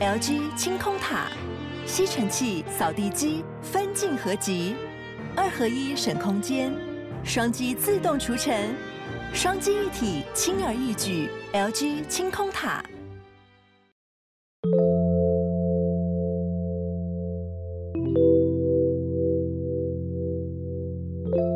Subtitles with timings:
[0.00, 1.26] LG 清空塔，
[1.84, 4.74] 吸尘器、扫地机分镜合集，
[5.36, 6.72] 二合一省空间，
[7.22, 8.74] 双击自动除尘，
[9.34, 11.28] 双击一体轻而易举。
[11.52, 12.82] LG 清空塔。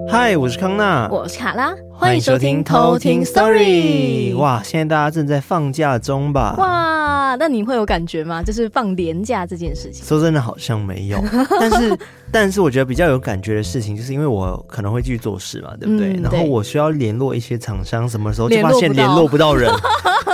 [0.06, 4.36] 嗨，我是康娜，我是卡拉，欢迎收听偷听 Story。
[4.36, 6.54] 哇，现在大家正在放假中吧？
[6.58, 7.03] 哇，
[7.36, 8.42] 那你会有感觉吗？
[8.42, 10.04] 就是放年假这件事情。
[10.04, 11.22] 说真的，好像没有。
[11.60, 11.98] 但是，
[12.30, 16.14] 但是我觉得比较有感觉的事情，就是因为我可能会继续做事嘛，对不对？
[16.14, 19.70] 嗯、然后我需要联络一些厂商，什么时候就发现联络不到人。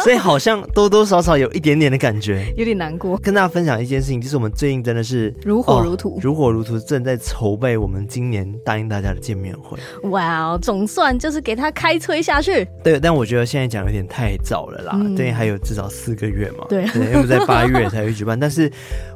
[0.02, 3.18] 所以好像多多少少有一点点的感觉，有点难过。
[3.18, 9.78] 跟大家分享一件事情，就是我们最近真的是如火如荼，哦、如火如荼，正在筹备我们今年答应大家的见面会。
[10.08, 12.66] 哇哦，总算就是给他开催下去。
[12.82, 16.64] 对，但我觉得现在讲有点太早了啦，嗯、对，还有至少四个月嘛。
[16.66, 18.70] 对，对，因为在八月才会举办，但是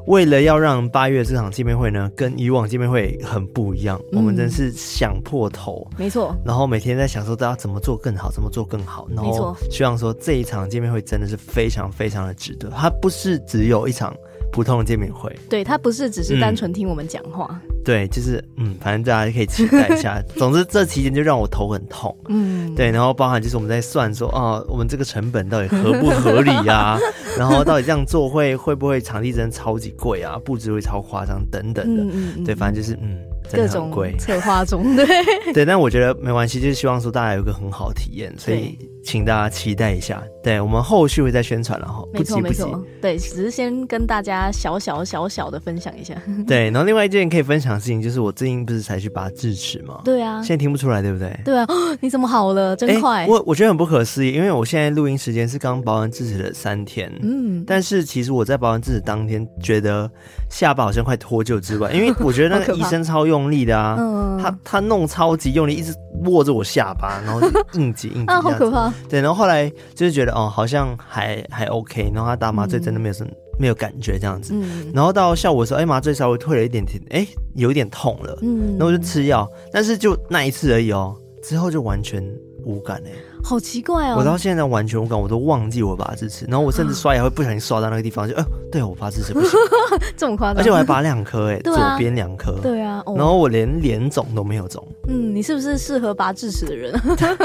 [0.06, 6.34] 为了要让八月这场见面会呢，跟以往见面会很不一样，嗯、我们真是想破头，没错。
[6.45, 11.38] 然后每天在想说，大家怎么做更好，怎么做更好，然后希望说这一场见面会真的是。
[11.54, 14.16] 非常非常的值得，它不是只有一场
[14.55, 20.23] 普通的见面会，对，它不是只是单纯听我们讲话，嗯，对，就是嗯，反正大家可以期待一下。
[20.38, 26.96] 总之这期间就让我头很痛，嗯，对，然后包含就是我们在算说，啊，我们这个成本到底合不合理啊？
[27.37, 30.38] 然后到底这样做会会不会场地真的超级贵啊？
[30.45, 33.18] 布置会超夸张等等的，嗯嗯对，反正就是嗯。
[33.52, 35.06] 各种策划中， 对
[35.52, 40.23] 对，但我觉得没关系，就是希望说大家有一个很好的体验，所以请大家期待一下。
[40.42, 46.15] 对，我们后续会再宣传然后，没错没错，对，只是先跟大家小小小小的分享一下。
[46.46, 50.00] 对，然后另外一件可以分享的事情就是，我最近不是才去拔智齿吗？
[50.04, 51.34] 对啊，现在听不出来对不对？
[51.45, 51.66] 对啊，
[52.00, 52.76] 你怎么好了？
[52.76, 53.26] 真快！
[53.26, 60.10] 我我觉得很不可思议，因为我现在录音时间是刚拔完智齿的三天，嗯，但是其实我在拔完智齿当天觉得
[60.50, 63.96] 下巴好像快脱臼之外，因为我觉得那个医生超用力的啊。
[64.41, 65.95] 他他弄超级用力，一直
[66.27, 68.93] 握着我下巴， 然后就硬挤硬挤啊，好可怕！
[69.09, 82.22] 对，然后后来就是觉得哦，好像还还 OK，然后他打麻醉真的没有什么、嗯、没有感觉这样子，嗯、然后到下午的时候，哎，麻醉稍微退了一点点，哎，有一点痛了，嗯，然后我就吃药，但是就那一次而已哦，之后就完全
[82.65, 83.11] 无感哎。
[83.44, 84.16] 好奇怪哦！
[84.19, 89.50] 我到现在完全无感，我都忘记我拔智齿，然后我甚至刷牙会不小心刷到那个地方，就呃，对我拔智齿不行，
[90.16, 94.83] 这么夸张，而且我还拔两颗哎，左边两颗，对啊，然后我连脸肿都没有肿。
[95.09, 96.99] 嗯，你是不是适合拔智齿的人？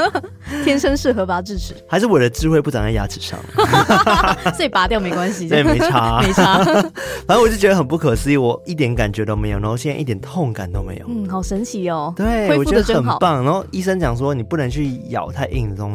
[0.63, 3.37] 天生适合拔智齿，还是我的智慧不长在牙齿上？
[4.55, 6.63] 所以拔掉没关系，对，没差，没差。
[7.27, 11.05] 反正我就觉得很不可思议，我一点感觉都没有，然后现在一点痛感都没有。
[11.09, 12.13] 嗯，好神奇哦。
[12.15, 13.43] 对，我觉得很棒。
[13.43, 15.88] 然后医生讲说，你不能去咬太硬的东西。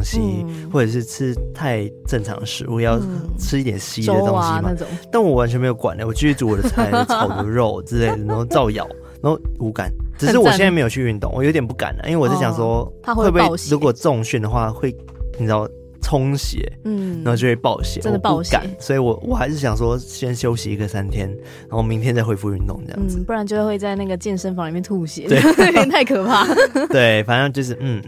[0.72, 2.98] 或者是吃太正常的食物，要
[3.38, 4.72] 吃一点稀的东西嘛？
[5.12, 8.88] 但我完全没有管的，我继续煮我的菜，炒的肉之类的， 然后造谣，
[9.22, 9.92] 然后无感。
[10.16, 14.94] 只是我现在没有去运动，我有点不敢了，因为我是想说，会不会如果重训的话会，
[15.38, 15.68] 你知道
[16.00, 18.56] 充血，嗯，然后就会爆血，真的爆血。
[18.78, 21.28] 所以我我还是想说，先休息一个三天，
[21.68, 25.40] 然后明天再恢复运动这样子，嗯，不然就会在那个健身房里面吐血，对，
[25.90, 26.46] 太可怕。
[26.90, 28.00] 对，反正就是嗯。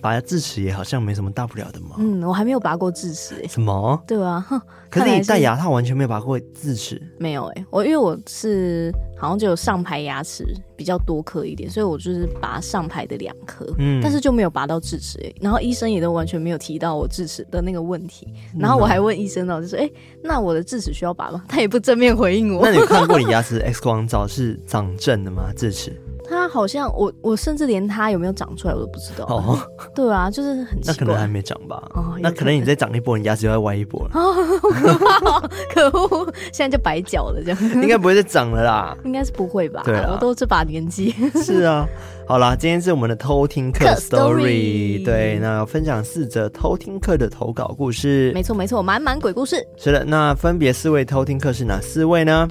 [0.00, 1.96] 拔智齿也好像没什么大不了的嘛。
[1.98, 3.48] 嗯，我还没有拔过智齿诶。
[3.48, 4.02] 什么？
[4.06, 4.60] 对啊，哼。
[4.90, 7.00] 可是你戴牙套完全没有拔过智齿？
[7.18, 10.44] 没有诶，我因为我是好像就有上排牙齿
[10.76, 15.32] 比较多颗一点，所以我就是拔上排的两颗，嗯，但是就没有拔到智齿诶。
[15.40, 18.26] 然后医生也都完全没有提到我智齿的那个问题。
[18.58, 19.88] 然后我还问医生呢，就说：“哎，
[20.24, 22.62] 那我的智齿需要拔吗？”他也不正面回应我。
[22.64, 25.52] 那你看过你牙齿 X 光照是长正的吗？
[25.56, 25.92] 智齿？
[26.30, 29.24] 他好像我我甚至连他有没有长出来我都不知道。
[29.26, 29.58] 哦，
[29.94, 30.94] 对啊，就是很奇怪。
[30.94, 31.82] 那可能还没长吧。
[31.94, 34.10] 哦，那可能你再长一波，你牙齿就要歪一波了。
[34.14, 36.32] 哦， 可恶！
[36.52, 37.82] 现在就白脚了，这样。
[37.82, 38.96] 应该不会再长了啦。
[39.04, 39.82] 应该是不会吧？
[39.84, 41.12] 对啊，我都这把年纪。
[41.42, 41.84] 是啊。
[42.28, 45.04] 好啦，今天是我们的偷听客 story。
[45.04, 48.30] 对，那分享四则偷听课的投稿故事。
[48.32, 49.66] 没错没错，满满鬼故事。
[49.76, 52.48] 是的，那分别四位偷听课是哪四位呢？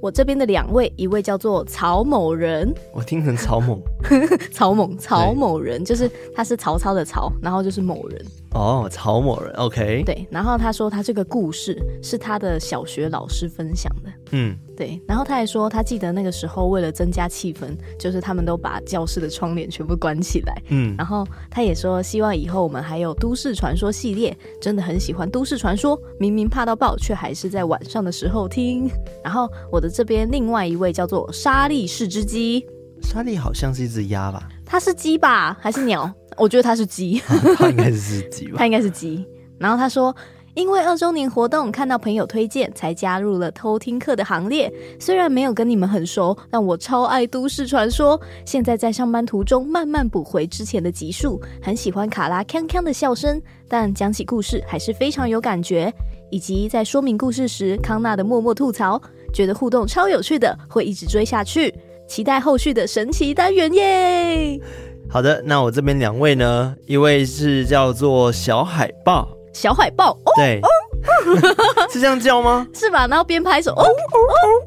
[0.00, 3.80] 我这边的两位，一位叫做曹某人，我听成曹某，
[4.52, 8.24] 曹某，曹某人，就是他是曹操的曹，然后就是某人。
[8.52, 28.88] 哦，曹某人，OK，对，然后他说他这个故事是他的小学老师分享的，嗯，对，然后他还说他记得那个时候为了增加气氛，就是他们都把教室的窗帘全部关起来，嗯，然后他也说希望以后我们还有都市传说系列，真的很喜欢都市传说，明明怕到爆，却还是在晚上的时候听。
[29.22, 32.66] 然后我的这边另外一位叫做莎莉是只鸡，
[33.02, 34.48] 莎莉好像是一只鸭吧？
[34.64, 36.10] 它是鸡吧，还是鸟？
[36.38, 37.20] 我觉得他是鸡，
[37.56, 39.24] 他应该是鸡吧，他应该是鸡。
[39.58, 40.14] 然后他说，
[40.54, 44.72] 因为二周年活动，看到朋友推荐，才加入了偷听课的行列。
[45.00, 48.20] 虽然没有跟你们很熟，但我超爱都市传说。
[48.44, 53.40] 现在在上班途中，慢慢补回之前的集数，很喜欢卡拉康康的笑声。
[53.68, 55.92] 但讲起故事，还是非常有感觉。
[56.30, 59.00] 以及在说明故事时，康纳的默默吐槽，
[59.32, 61.74] 觉得互动超有趣的，会一直追下去。
[62.06, 64.60] 期待后续的神奇单元耶！
[65.10, 69.28] 好的，那我这边两位呢，一位是叫做小海豹。
[69.54, 70.68] 小海豹，哦、对，哦、
[71.90, 72.66] 是这样叫吗？
[72.72, 73.06] 是吧？
[73.08, 74.16] 然后边拍手，哦哦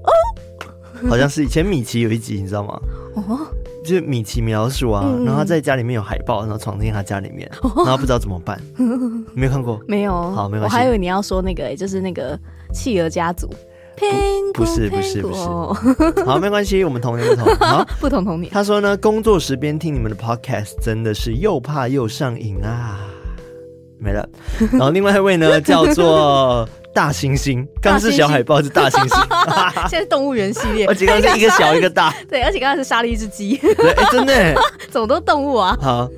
[0.04, 2.78] 哦，好像是以前米奇有一集，你知道吗？
[3.16, 3.40] 哦，
[3.86, 8.60] 就是米奇苗鼠啊，嗯、然后他在家里面有海豹，然后闯进他家里面，然后不知道怎么办。
[9.34, 9.80] 没有看过？
[9.88, 10.12] 没有。
[10.32, 10.76] 好，没关系。
[10.76, 12.38] 我还以为你要说那个，就是那个
[12.74, 13.48] 企鹅家族。
[14.54, 16.24] 不是不是不是。
[16.26, 17.56] 好，没关系，我们童年不同。
[17.56, 18.52] 好， 不同童年。
[18.52, 23.00] 他说呢，工作时边听你们的 podcast 真的是又怕又上瘾啊。
[24.00, 24.28] 没了，
[24.74, 34.56] 然后另外一位呢叫做大猩猩，刚是小海豹，是大猩猩，现在是动物园系列，而且刚刚是一个小一个大，对，而且刚刚是杀了一只鸡，对，欸、真的，
[34.90, 35.78] 怎么都动物啊？
[35.80, 36.10] 好，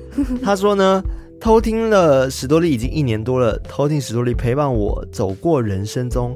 [0.42, 1.02] 他说呢，
[1.38, 6.34] 偷听了史多利已经一年多了，偷听史多利陪伴我走过人生中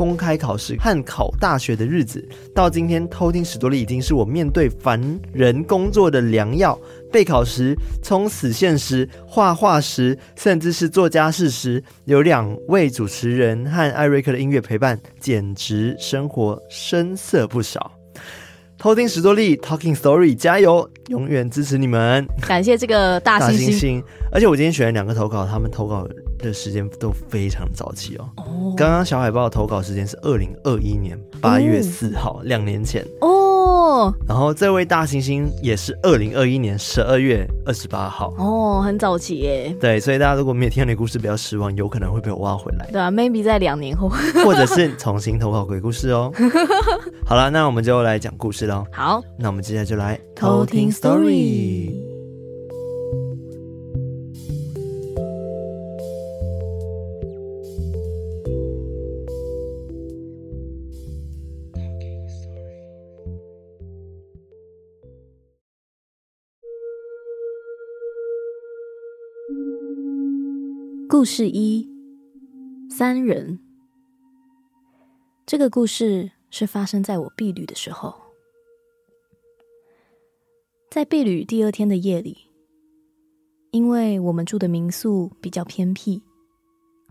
[0.00, 4.98] 公开考试和考大学的日子，到今天偷听史多利已经是我面对凡
[5.30, 6.78] 人工作的良药。
[7.12, 17.92] 备考时、冲死线时、画画时，甚至是做家事时，有两位主持人和艾瑞克的音乐陪伴，简直生活生色不少。
[18.78, 20.88] 偷听史多利，Talking Story，加油！
[21.08, 22.26] 永远支持你们。
[22.40, 24.02] 感谢这个大猩猩。
[24.32, 26.08] 而且我今天选了两个投稿，他们投稿
[26.40, 28.28] 的时间都非常早期哦。
[28.36, 28.74] 哦。
[28.76, 33.06] 刚刚小海豹的投稿时间是二零二一年八月四号，两、哦、年前。
[33.20, 34.14] 哦。
[34.26, 38.32] 然后这位大猩猩也是二零二一年十二月二十八号。
[38.38, 39.76] 哦，很早期耶。
[39.80, 42.88] 对，所以大家如果没有听到你的故事，不要失望，有可能会被我挖回来。
[42.90, 44.08] 对啊，maybe 在两年后，
[44.44, 46.32] 或者是重新投稿鬼故事哦。
[47.26, 48.84] 好了，那我们就来讲故事喽。
[48.92, 52.09] 好，那我们接下来就来偷听 story。
[71.20, 71.86] 故事一：
[72.88, 73.58] 三人。
[75.44, 76.30] 这个故事。
[76.50, 78.14] 是发生在我避旅的时候，
[80.90, 82.48] 在避旅第二天的夜里，
[83.70, 86.22] 因为我们住的民宿比较偏僻，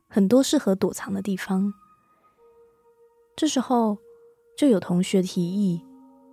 [0.08, 1.72] 很多适合躲藏的地方。
[3.36, 4.00] 这时候
[4.58, 5.80] 就有同学提议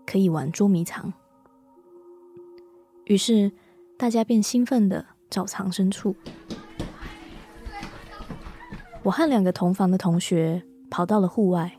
[0.06, 1.12] 可以玩捉迷藏，
[3.04, 3.52] 于是
[3.98, 6.16] 大家便兴奋地找藏身处。
[9.06, 10.60] 我和两个同房的同学
[10.90, 11.78] 跑到了户外。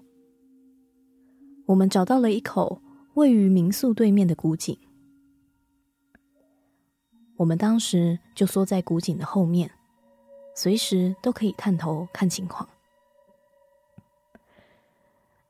[1.65, 2.81] 我们找到了一口
[3.15, 4.79] 位于民宿对面的古井，
[7.35, 9.69] 我们当时就缩在古井的后面，
[10.55, 12.69] 随时都可以探头看情况。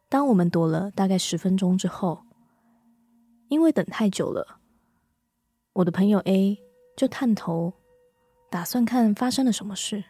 [0.09, 2.23] 当我们躲了大概十分钟之后，
[3.49, 4.59] 因为等太久了，
[5.73, 6.57] 我的朋友 A
[6.95, 7.71] 就探头
[8.49, 10.03] 打算看发生了什么事，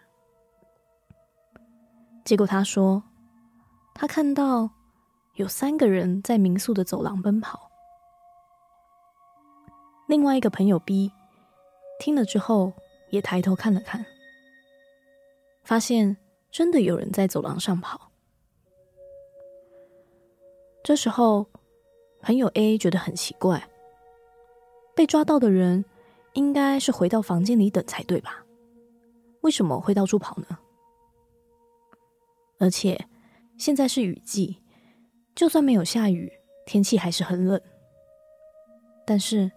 [2.28, 3.02] 结果他说
[3.96, 4.70] 他看到。
[5.38, 7.70] 有三个人在民宿的走廊奔跑。
[10.08, 11.12] 另外一个朋友 B
[12.00, 12.74] 听了之后
[13.12, 14.04] 也抬头看了看，
[15.64, 16.18] 发现
[16.50, 18.10] 真的有人在走廊上跑。
[20.84, 21.46] 这时候，
[22.22, 23.64] 朋友 A 觉得很奇怪，
[24.96, 25.86] 被抓到的人
[26.34, 28.44] 应该是回到房间里等才对吧？
[29.42, 30.58] 为什么会到处跑呢？
[32.60, 33.08] 而且
[33.58, 34.58] 现在是雨季。
[35.36, 36.32] 就算没有下雨，
[36.66, 37.62] 天气还是很冷。
[39.06, 39.52] 但是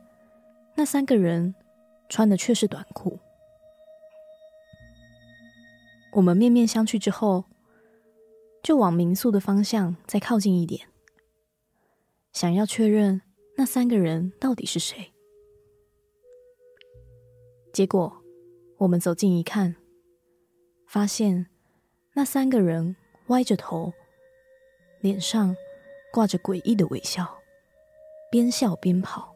[0.77, 1.55] 那三个人
[2.09, 3.19] 穿的却是短裤。
[6.13, 7.47] 我们面面相觑之后，
[8.63, 10.87] 就往民宿的方向再靠近一点，
[12.33, 13.23] 想要确认
[13.57, 15.15] 那三个人到底是谁。
[17.73, 18.23] 结果
[18.79, 19.77] 我们走近一看，
[20.87, 21.47] 发现
[22.15, 22.97] 那三个人
[23.29, 23.93] 歪着头，
[25.01, 25.57] 脸上。
[26.13, 27.39] 挂着诡异的微笑，
[28.33, 29.33] 边笑边跑。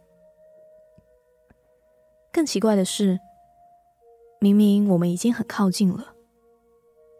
[2.33, 3.21] 更奇怪的是，
[4.41, 6.17] 明明我们已经很靠近了，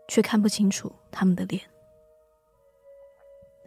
[0.09, 1.63] 却看不清楚他们的脸，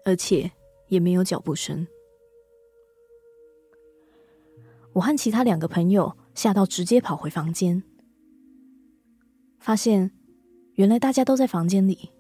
[0.03, 0.51] 而且
[0.88, 1.88] 也没有脚步声。
[4.91, 7.82] 我和其他两个朋友吓到直接跑回房间，
[9.58, 10.12] 发现
[10.78, 12.12] 原来大家都在房间里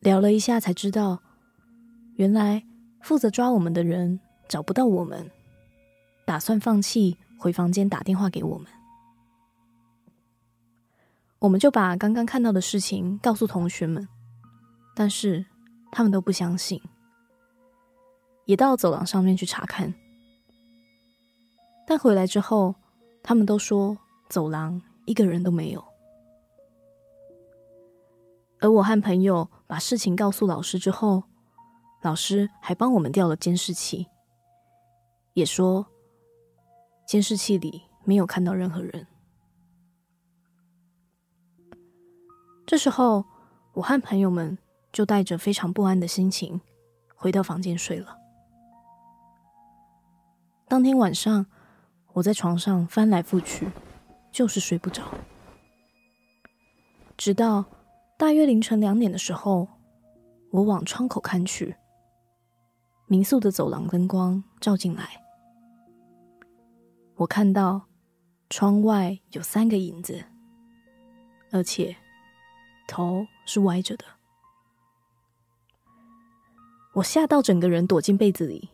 [0.00, 1.18] 聊了一下才知道，
[2.16, 2.62] 原来
[3.00, 5.30] 负责抓我们的人找不到我们，
[6.26, 8.68] 打算放弃，回房间打电话给我们。
[11.38, 14.06] 我们就把刚刚看到的事情告诉同学们，
[14.94, 15.42] 但是
[15.90, 16.78] 他们都不相信，
[18.44, 19.94] 也到走廊上面去查看，
[21.86, 22.74] 但回来之后，
[23.22, 23.96] 他们都说
[24.28, 25.82] 走廊一个人都没有。
[28.66, 31.22] 而我和朋友把事情告诉老师之后，
[32.02, 34.08] 老师还帮我们调了监视器，
[35.34, 35.86] 也说
[37.06, 39.06] 监视器里没有看到任何人。
[42.66, 43.24] 这时候，
[43.74, 44.58] 我和朋友们
[44.92, 46.60] 就带着非常不安的心情
[47.14, 48.18] 回到房间睡了。
[50.66, 51.46] 当天晚上，
[52.14, 53.70] 我在床上翻来覆去，
[54.32, 55.04] 就是睡不着，
[57.16, 57.64] 直到。
[58.18, 59.68] 大约凌晨两点的时候，
[60.50, 61.76] 我往窗口看去，
[63.06, 65.22] 民宿的走廊灯光照进来，
[67.16, 67.86] 我看到
[68.48, 70.24] 窗外有三个影子，
[71.50, 71.94] 而且
[72.88, 74.06] 头是歪着的。
[76.94, 78.70] 我吓到整个人躲进被子里，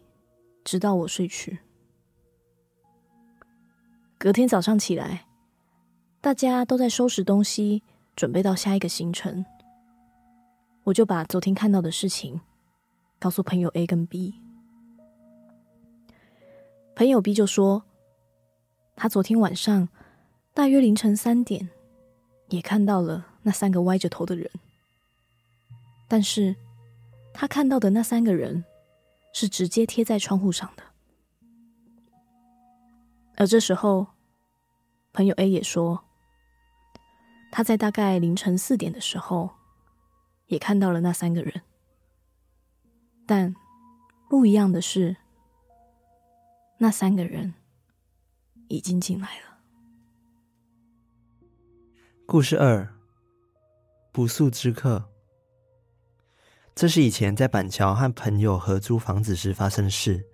[0.62, 1.58] 直到我睡去。
[4.16, 5.26] 隔天早上起来，
[6.20, 7.82] 大家都在收拾东西。
[8.14, 9.44] 准备到下一个行程，
[10.84, 12.40] 我就把昨天看到的事情
[13.18, 14.34] 告诉朋友 A 跟 B。
[16.94, 17.82] 朋友 B 就说，
[18.94, 19.88] 他昨天晚上
[20.52, 21.70] 大约凌晨三点
[22.48, 24.50] 也看到了那三个歪着头的人，
[26.06, 26.54] 但是
[27.32, 28.62] 他看到的那三个人
[29.32, 30.82] 是直接贴在窗户上的。
[33.36, 34.06] 而这时候，
[35.14, 36.04] 朋友 A 也说。
[37.52, 39.50] 他在大概凌晨四点的时候，
[40.46, 41.60] 也看到了那三个人，
[43.26, 43.54] 但
[44.30, 45.14] 不一样的是，
[46.78, 47.52] 那三个人
[48.68, 49.58] 已经进来了。
[52.24, 52.88] 故事二：
[54.10, 55.10] 不速之客。
[56.74, 60.24] 这是以前在板桥和朋友合租房子时发生的事。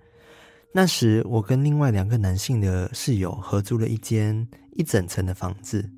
[0.73, 5.91] 那时我跟另外两个男性的室友合租了一间一整层的房子。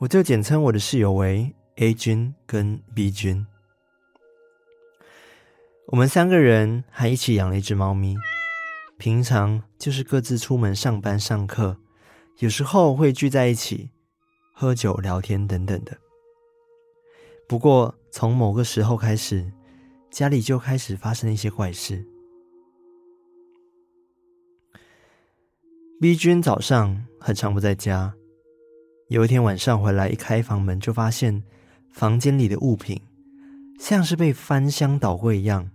[0.00, 3.46] 我就简称我的室友为 A 君跟 B 君。
[5.88, 8.16] 我们三个人还一起养了一只猫咪，
[8.96, 11.76] 平常就是各自出门上班上课，
[12.38, 13.90] 有时候会聚在一起
[14.54, 15.98] 喝酒聊天等等的。
[17.46, 19.52] 不过从某个时候开始，
[20.10, 22.06] 家里就开始发生一些怪事。
[26.00, 28.14] B 君早上很常不在家。
[29.10, 31.42] 有一天晚上回来，一开房门就发现
[31.90, 33.02] 房间里的物品
[33.76, 35.68] 像是被翻箱倒柜一样。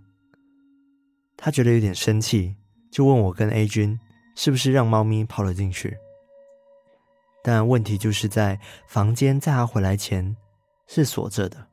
[1.36, 2.56] 他觉得有点生气，
[2.90, 4.00] 就问我跟 A 君
[4.34, 5.98] 是不是让猫咪跑了进去。
[7.44, 10.34] 但问题就是在房间在他回来前
[10.86, 11.66] 是锁着的。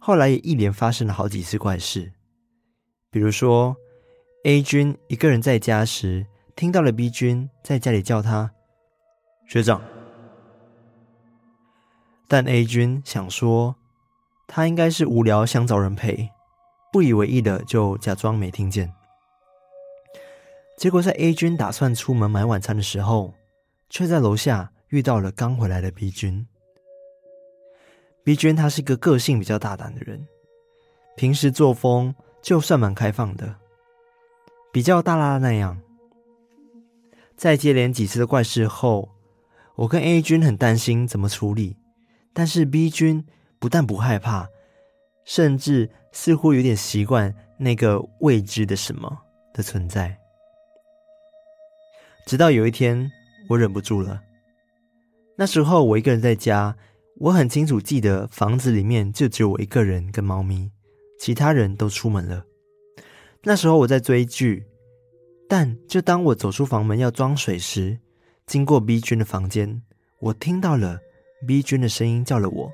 [0.00, 2.10] 后来也一连发生了好几次怪事，
[3.08, 3.76] 比如说
[4.42, 8.50] A 君一个人在家时，听到了 B 君在家里叫他。
[9.52, 9.82] 学长，
[12.26, 13.76] 但 A 君想说，
[14.46, 16.30] 他应该是无聊，想找人陪，
[16.90, 18.90] 不以为意的就假装没听见。
[20.78, 23.34] 结果在 A 君打算出门买晚餐的时候，
[23.90, 26.46] 却在楼下遇到了刚回来的 B 君。
[28.24, 30.26] B 君他是一个个性比较大胆的人，
[31.14, 33.56] 平时作风就算蛮开放的，
[34.72, 35.78] 比较大剌剌那样。
[37.36, 39.10] 在接连几次的怪事后，
[39.82, 41.76] 我跟 A 君很担心怎么处理，
[42.32, 43.26] 但是 B 君
[43.58, 44.46] 不但不害怕，
[45.24, 49.18] 甚至似乎有点习惯那个未知的什么
[49.52, 50.16] 的存在。
[52.26, 53.10] 直到有一天，
[53.48, 54.22] 我忍不住了。
[55.36, 56.76] 那时候我一个人在家，
[57.16, 60.70] 我很清楚记得房子里面就只有我一个人跟猫咪，
[61.18, 62.44] 其他人都出门了。
[63.42, 64.64] 那时候我在追剧，
[65.48, 67.98] 但就当我走出房门要装水时，
[68.46, 69.82] 经过 B 君的房间，
[70.18, 71.00] 我听到了
[71.46, 72.72] B 君的声音叫了我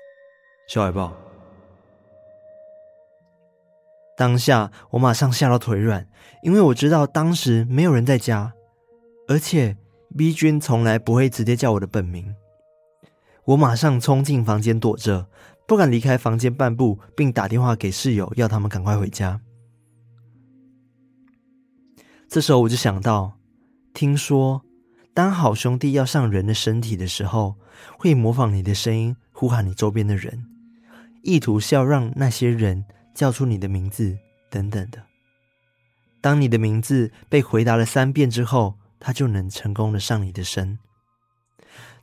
[0.68, 1.12] “小海豹”。
[4.16, 6.06] 当下我马上吓到腿软，
[6.42, 8.52] 因为我知道当时没有人在家，
[9.26, 9.76] 而且
[10.16, 12.34] B 君从来不会直接叫我的本名。
[13.44, 15.26] 我马上冲进房间躲着，
[15.66, 19.40] 不敢离开房间半步，并打电话给室友要他们赶快回家。
[22.28, 23.38] 这时候我就想到，
[23.94, 24.62] 听说。
[25.18, 27.56] 当好兄弟要上人的身体的时候，
[27.98, 30.46] 会模仿你的声音呼喊你周边的人，
[31.22, 32.84] 意图是要让那些人
[33.16, 34.16] 叫出你的名字
[34.48, 35.02] 等等的。
[36.20, 40.78] 当你的名字被回答了三遍之后，他就能成功的上你的身。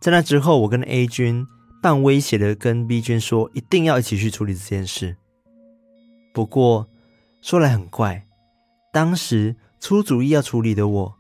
[0.02, 1.48] 在那之后，我跟 A 君
[1.82, 5.16] 半威胁的跟 B 君说，一定要一起去处理这件事。
[6.34, 6.90] 不过
[7.40, 8.28] 说来很怪，
[8.92, 11.18] 当时出主意要处理的我，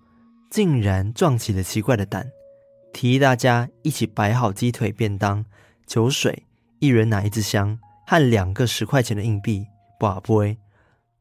[0.55, 2.31] 竟然壮起了奇怪的胆，
[2.93, 5.43] 提议大家一起摆好鸡腿便当、
[5.85, 6.43] 酒水，
[6.79, 9.67] 一人拿一支香和两个十块钱的硬币，
[9.99, 10.57] 跋杯，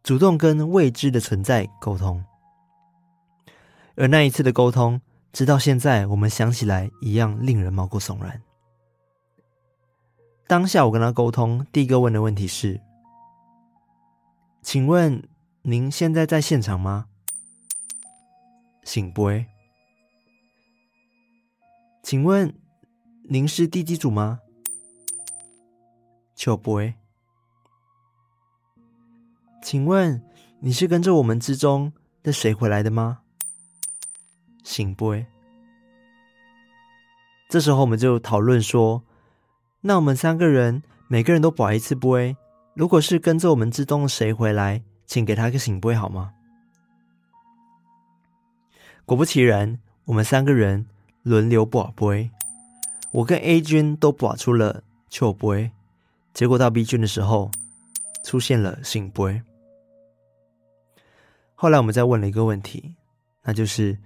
[0.04, 2.24] 主动跟未知的存在沟通。
[3.96, 5.00] 而那一次的沟通，
[5.32, 8.40] 直到现在我们想起来一样令人毛骨悚然。
[10.46, 12.80] 当下我跟他沟通，第一个问的问题是
[14.62, 15.20] ：“请问
[15.62, 17.06] 您现在在现场吗？”
[18.84, 19.46] 醒杯。
[22.02, 22.54] 请问
[23.28, 24.40] 您是地基主吗？
[26.36, 26.94] 笑杯。
[29.62, 30.22] 请问
[30.60, 33.20] 你是跟着我们之中的谁回来的吗？
[34.62, 35.26] 醒杯。
[37.48, 39.02] 这时候我们就讨论说，
[39.80, 42.36] 那我们三个人每个人都保一次杯，
[42.74, 46.34] 如果是跟着我们之中的谁回来，请给他个醒杯好吗？
[49.04, 50.86] 果不其然，我们三个人
[51.22, 52.30] 轮流跋杯，
[53.10, 55.70] 我跟 A 君都跋出了笑杯，
[56.32, 57.50] 结果到 B 君的时候，
[58.22, 59.42] 出现了醒杯。
[61.54, 62.96] 后来我们再问了一个问题，
[63.42, 63.98] 那就是。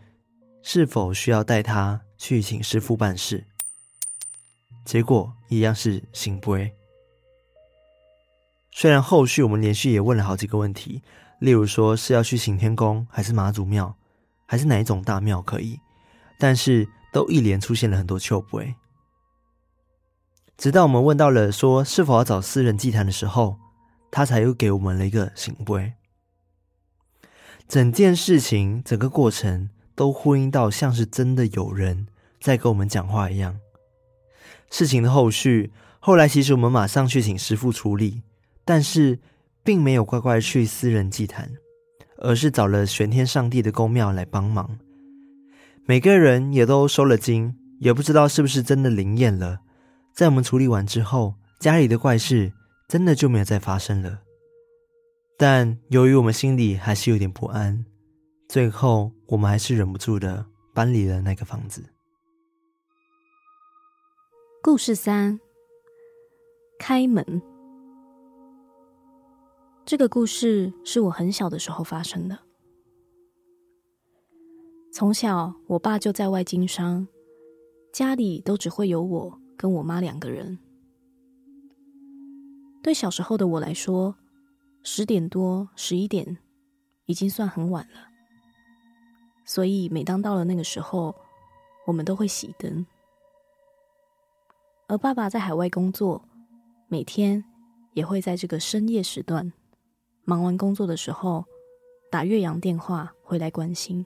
[0.60, 3.44] 是否需要带他去请师傅办事？
[4.84, 6.74] 结果一样是圣杯。
[8.72, 11.00] 虽然后续我们连续也问了好几个问题，
[11.38, 13.96] 例如说是要去行天宫，还是妈祖庙，
[14.48, 15.78] 还是哪一种大庙可以，
[16.40, 18.74] 但是都一连出现了很多笑杯。
[20.56, 23.58] 直到我们问到了说是否要找私人祭坛的时候，
[24.10, 25.92] 他才又给我们了一个圣杯。
[27.68, 29.70] 整件事情，整个过程。
[29.98, 32.06] 都呼应到像是真的有人
[32.40, 33.58] 在跟我们讲话一样。
[34.70, 38.22] 事情的后续，后来其实我们马上去请师父处理，
[38.64, 39.18] 但是
[39.64, 41.50] 并没有乖乖去私人祭坛，
[42.18, 44.78] 而是找了玄天上帝的宫庙来帮忙。
[45.84, 49.60] 每个人也都收了惊，也不知道是不是真的灵验了。
[50.14, 52.52] 在我们处理完之后，家里的怪事
[52.88, 54.20] 真的就没有再发生了。
[55.36, 57.84] 但由于我们心里还是有点不安。
[58.48, 61.84] 最后，我们还是忍不住的搬离了那个房子。
[64.62, 65.38] 故事三：
[66.78, 67.57] 开门。
[69.88, 72.38] 这个故事是我很小的时候发生的。
[74.92, 77.08] 从小，我爸就在外经商，
[77.90, 80.58] 家里都只会有我跟我妈两个人。
[82.82, 84.14] 对小时候的我来说，
[84.82, 86.36] 十点多、十一点
[87.06, 88.10] 已经算很晚了。
[89.46, 91.14] 所以，每当到了那个时候，
[91.86, 92.84] 我们都会熄灯。
[94.86, 96.28] 而爸爸在海外工作，
[96.88, 97.42] 每天
[97.94, 99.50] 也会在这个深夜时段，
[100.28, 101.42] 忙完工作的时候，
[102.10, 104.04] 打岳阳电话回来关心。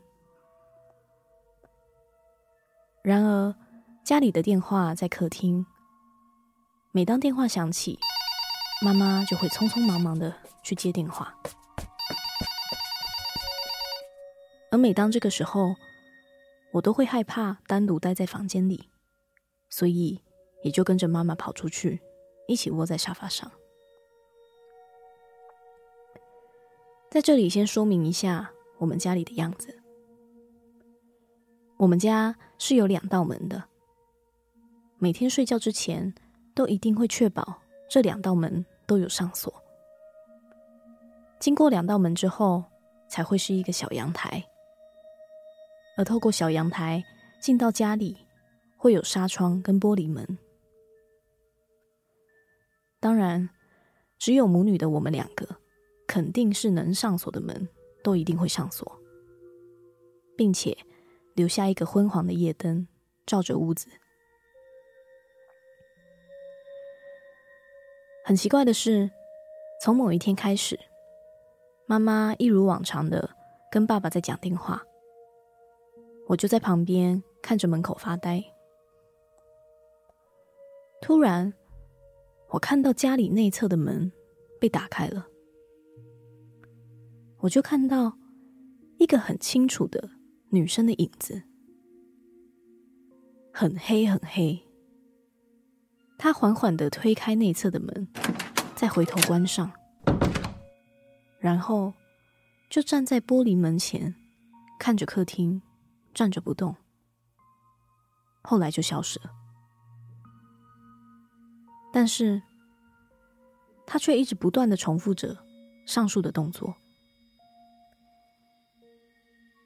[3.03, 3.53] 然而，
[4.05, 5.67] 家里的电话在客厅，
[6.93, 7.99] 每当电话响起，
[8.83, 10.33] 妈妈就会匆匆忙忙的
[10.63, 11.37] 去接电话。
[14.71, 15.75] 而每当这个时候，
[16.71, 18.89] 我都会害怕单独待在房间里，
[19.69, 20.23] 所以
[20.63, 22.01] 也就跟着妈妈跑出去，
[22.47, 23.51] 一起窝在沙发上。
[27.13, 29.79] 在这里先说明一下我们家里的样子。
[31.77, 33.63] 我们家是有两道门的，
[34.97, 36.15] 每天睡觉之前
[36.55, 39.53] 都一定会确保这两道门都有上锁。
[41.39, 42.65] 经过两道门之后，
[43.11, 44.43] 才会是一个小阳台。
[45.99, 47.05] 而透过小阳台
[47.43, 48.17] 进到家里，
[48.79, 50.39] 会有纱窗跟玻璃门。
[52.99, 53.51] 当然，
[54.19, 55.57] 只有母女的我们两个，
[56.13, 57.67] 肯定是能上锁的门
[58.05, 59.01] 都一定会上锁，
[60.37, 60.77] 并且
[61.33, 62.87] 留下一个昏黄的夜灯
[63.25, 63.89] 照着屋子。
[68.27, 69.11] 很奇怪的是，
[69.81, 70.79] 从某一天开始，
[71.87, 73.31] 妈妈一如往常的
[73.71, 74.85] 跟爸爸在讲电话。
[76.29, 78.45] 我就在旁边看着门口发呆。
[81.01, 81.55] 突然，
[82.51, 84.13] 我看到家里内侧的门
[84.61, 85.27] 被打开了，
[87.43, 88.17] 我就看到
[88.99, 90.11] 一个很清楚的
[90.51, 91.43] 女生的影子，
[93.53, 94.63] 很黑很黑。
[96.17, 98.07] 她缓缓的推开内侧的门，
[98.77, 99.73] 再回头关上，
[101.41, 101.93] 然后
[102.71, 104.15] 就站在玻璃门前，
[104.79, 105.61] 看着客厅，
[106.15, 106.77] 站着不动。
[108.45, 109.31] 后来就消失了，
[111.93, 112.41] 但是
[113.85, 115.45] 他却一直不断的重复着
[115.85, 116.77] 上述的动作。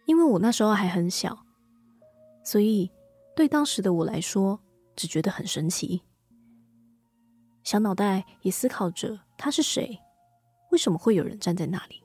[0.07, 1.45] 因为我那时候还很小，
[2.43, 2.91] 所以
[3.37, 4.59] 对当时的我来说，
[4.97, 6.03] 只觉得很神奇。
[7.63, 9.99] 小脑袋也思考着他是谁，
[10.71, 12.03] 为什么会有人站在那里？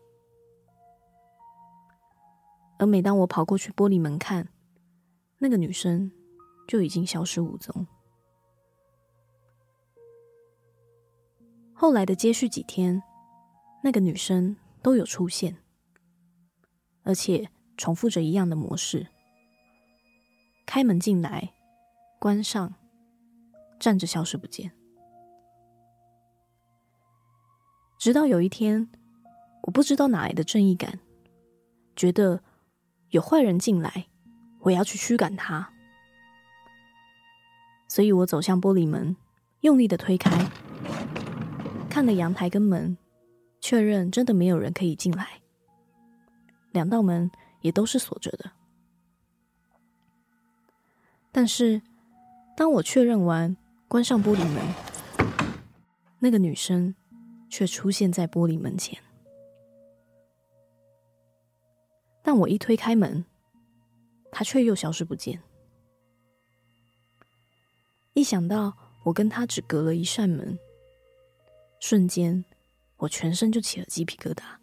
[2.80, 4.50] 而每当我跑过去玻璃门看，
[5.38, 6.12] 那个女生
[6.68, 7.86] 就已经消失无踪。
[11.74, 13.04] 后来的接续几天，
[13.84, 15.58] 那个女生都有出现，
[17.04, 17.48] 而且
[17.82, 19.08] 重复着一样的模式：
[20.68, 21.52] 开门进来，
[22.20, 22.76] 关上，
[23.80, 24.72] 站着消失不见。
[27.98, 28.88] 直到有一天，
[29.64, 31.00] 我不知道哪来的正义感，
[31.96, 32.44] 觉得
[33.10, 34.06] 有坏人进来，
[34.60, 35.74] 我要去驱赶他。
[37.88, 39.16] 所以我走向玻璃门，
[39.62, 40.30] 用力的推开，
[41.90, 42.96] 看了阳台跟门，
[43.60, 45.42] 确认真的没有人可以进来，
[46.70, 48.52] 两道门也都是锁着的。
[51.32, 51.82] 但是，
[52.58, 53.56] 当我确认完，
[53.88, 54.62] 关上玻璃门，
[56.20, 56.94] 那个女生。
[57.54, 58.98] 却出现在玻璃门前，
[62.24, 63.26] 但我一推开门，
[64.32, 65.44] 她却又消失不见。
[68.14, 70.58] 一想到我跟她只隔了一扇门，
[71.82, 72.46] 瞬间
[72.96, 74.61] 我全身就起了鸡皮疙瘩。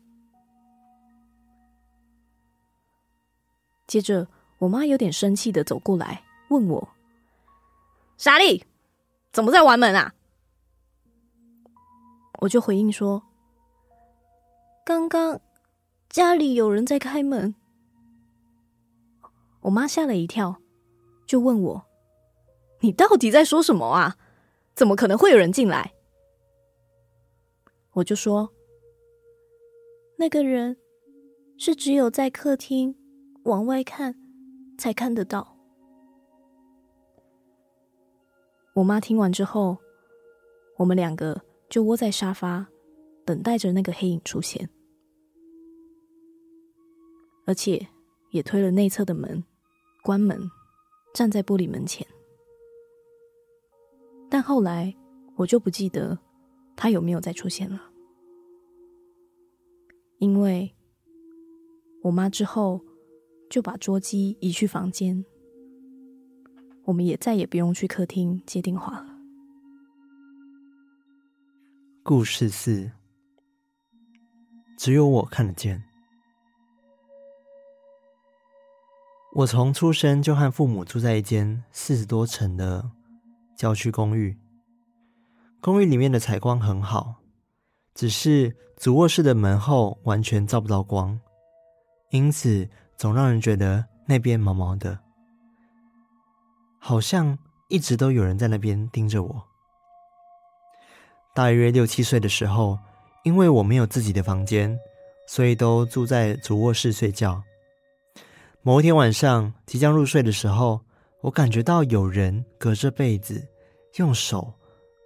[3.89, 6.89] 接着，我妈有点生气的走过来，问我
[8.19, 8.63] ：“莎莉，
[9.33, 10.15] 怎么在玩门啊？”
[12.41, 13.23] 我就回应说
[14.85, 15.41] ：“刚刚
[16.11, 17.55] 家里有人在开门。”
[19.63, 20.61] 我妈吓了一跳，
[21.27, 21.87] 就问我
[22.81, 24.19] ：“你到底在说什么啊？
[24.75, 25.95] 怎么可能会有人进来？”
[27.93, 28.51] 我就说
[30.17, 30.77] ：“那个人
[31.57, 32.95] 是只有在客厅
[33.45, 34.15] 往外看
[34.79, 35.57] 才看得到。”
[38.75, 39.79] 我妈听完之后，
[40.77, 41.43] 我们两个。
[41.71, 42.67] 就窝在沙发，
[43.27, 44.71] 等待着那个黑影出现，
[47.45, 47.87] 而且
[48.31, 49.45] 也推了内侧的门，
[50.03, 50.51] 关门，
[51.13, 52.07] 站在玻璃门前。
[54.31, 54.97] 但后来
[55.37, 56.19] 我就不记得
[56.75, 57.91] 他有没有再出现了，
[60.17, 60.75] 因为
[62.01, 62.81] 我妈之后
[63.51, 65.25] 就把桌机移去房间，
[66.85, 69.19] 我们也再也不用去客厅接电话了。
[72.03, 72.91] 故事四，
[74.77, 75.83] 只有我看得见。
[79.35, 82.91] 我从出生就和父母住在一间四十多层的
[83.57, 84.37] 郊区公寓，
[85.61, 87.17] 公寓里面的采光很好，
[87.95, 91.21] 只是主卧室的门后完全照不到光，
[92.11, 94.99] 因此总让人觉得那边毛毛的，
[96.81, 99.45] 好像一直都有人在那边盯着我。
[101.33, 102.77] 大约六七岁的时候，
[103.23, 104.77] 因为我没有自己的房间，
[105.29, 107.41] 所以都住在主卧室睡觉。
[108.63, 110.81] 某一天晚上即将入睡的时候，
[111.21, 113.47] 我感觉到有人隔着被子
[113.99, 114.53] 用手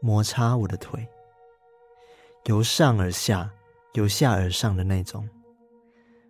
[0.01, 1.07] 摩擦我的腿，
[2.47, 3.51] 由上而下，
[3.93, 5.29] 由下而上的那种。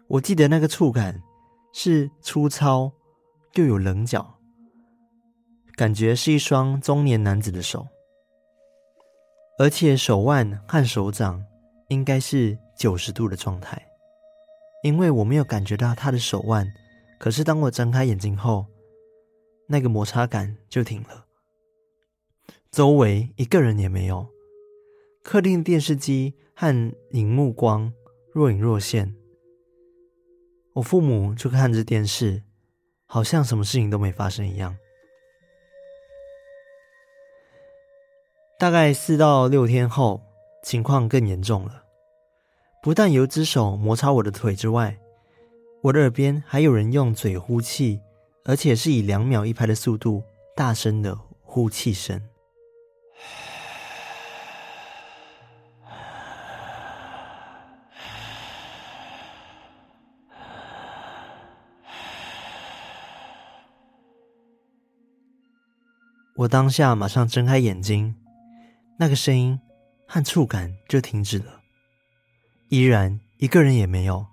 [0.09, 1.23] 我记得那个触感
[1.73, 2.93] 是粗糙
[3.55, 4.39] 又有棱角，
[5.75, 7.89] 感觉是一双中年男子的手。
[9.59, 11.45] 而且手腕和手掌
[11.89, 13.87] 应该是九十度的状态，
[14.83, 16.67] 因为我没有感觉到他的手腕。
[17.19, 18.67] 可是当我睁开眼睛后，
[19.69, 21.27] 那个摩擦感就停了。
[22.71, 24.27] 周围一个人也没有，
[25.23, 27.93] 客厅电视机和荧幕光
[28.33, 29.15] 若隐若现。
[30.75, 32.43] 我父母就看着电视，
[33.07, 34.77] 好像什么事情都没发生一样。
[38.59, 40.23] 大概四到六天后，
[40.63, 41.85] 情况更严重了。
[42.83, 44.99] 不但有只手摩擦我的腿之外，
[45.83, 48.01] 我的耳边还有人用嘴呼气，
[48.45, 50.23] 而且是以两秒一拍的速度，
[50.57, 52.21] 大声的呼气声。
[66.37, 68.15] 我当下马上睁开眼睛。
[68.99, 69.59] 那个声音
[70.07, 71.61] 和触感就停止了，
[72.69, 74.27] 依然一个人也没有，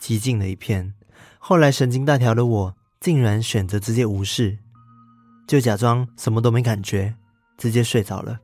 [0.00, 0.94] 寂静的一片。
[1.38, 4.58] 后来神经大条的我，竟然选择直接无视，
[5.46, 7.16] 就假装什么都没感觉，
[7.58, 8.40] 直接睡着了。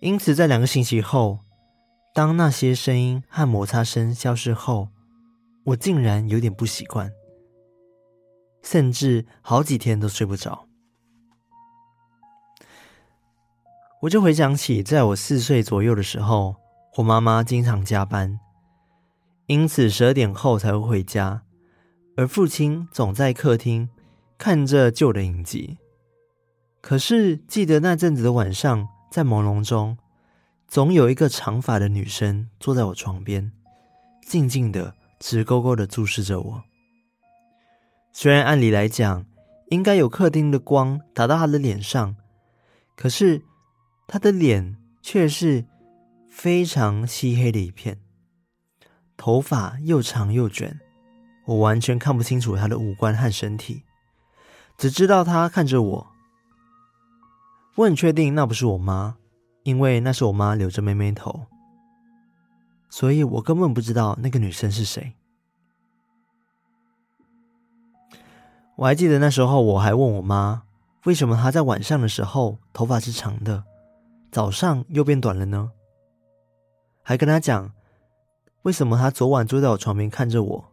[0.00, 1.40] 因此，在两个星期后，
[2.14, 4.88] 当那些声音和摩擦声消失后，
[5.64, 7.12] 我竟然有点不习惯，
[8.62, 10.66] 甚至好几天都睡不着。
[14.00, 16.56] 我就回想起，在我四岁左右的时候，
[16.96, 18.40] 我妈妈经常加班，
[19.44, 21.42] 因此十二点后才会回家，
[22.16, 23.90] 而父亲总在客厅
[24.38, 25.76] 看着旧的影集。
[26.80, 29.98] 可是记得那阵子的晚上，在朦胧中，
[30.66, 33.52] 总有一个长发的女生坐在我床边，
[34.26, 36.62] 静静的、直勾勾的注视着我。
[38.14, 39.26] 虽然按理来讲，
[39.68, 42.16] 应该有客厅的光打到她的脸上，
[42.96, 43.42] 可是。
[44.12, 45.64] 他的脸却是
[46.28, 48.00] 非常漆黑的一片，
[49.16, 50.80] 头发又长又卷，
[51.46, 53.84] 我完全看不清楚他的五官和身体，
[54.76, 56.06] 只知道他看着我。
[57.76, 59.14] 我很确定那不是我妈，
[59.62, 61.46] 因为那是我妈留着妹妹头，
[62.88, 65.12] 所以我根本不知道那个女生是谁。
[68.74, 70.64] 我还记得那时候，我还问我妈，
[71.04, 73.66] 为什么她在晚上的时候头发是长的？
[74.30, 75.72] 早上又变短了呢，
[77.02, 77.74] 还跟他讲
[78.62, 80.72] 为什么他昨晚坐在我床边看着我。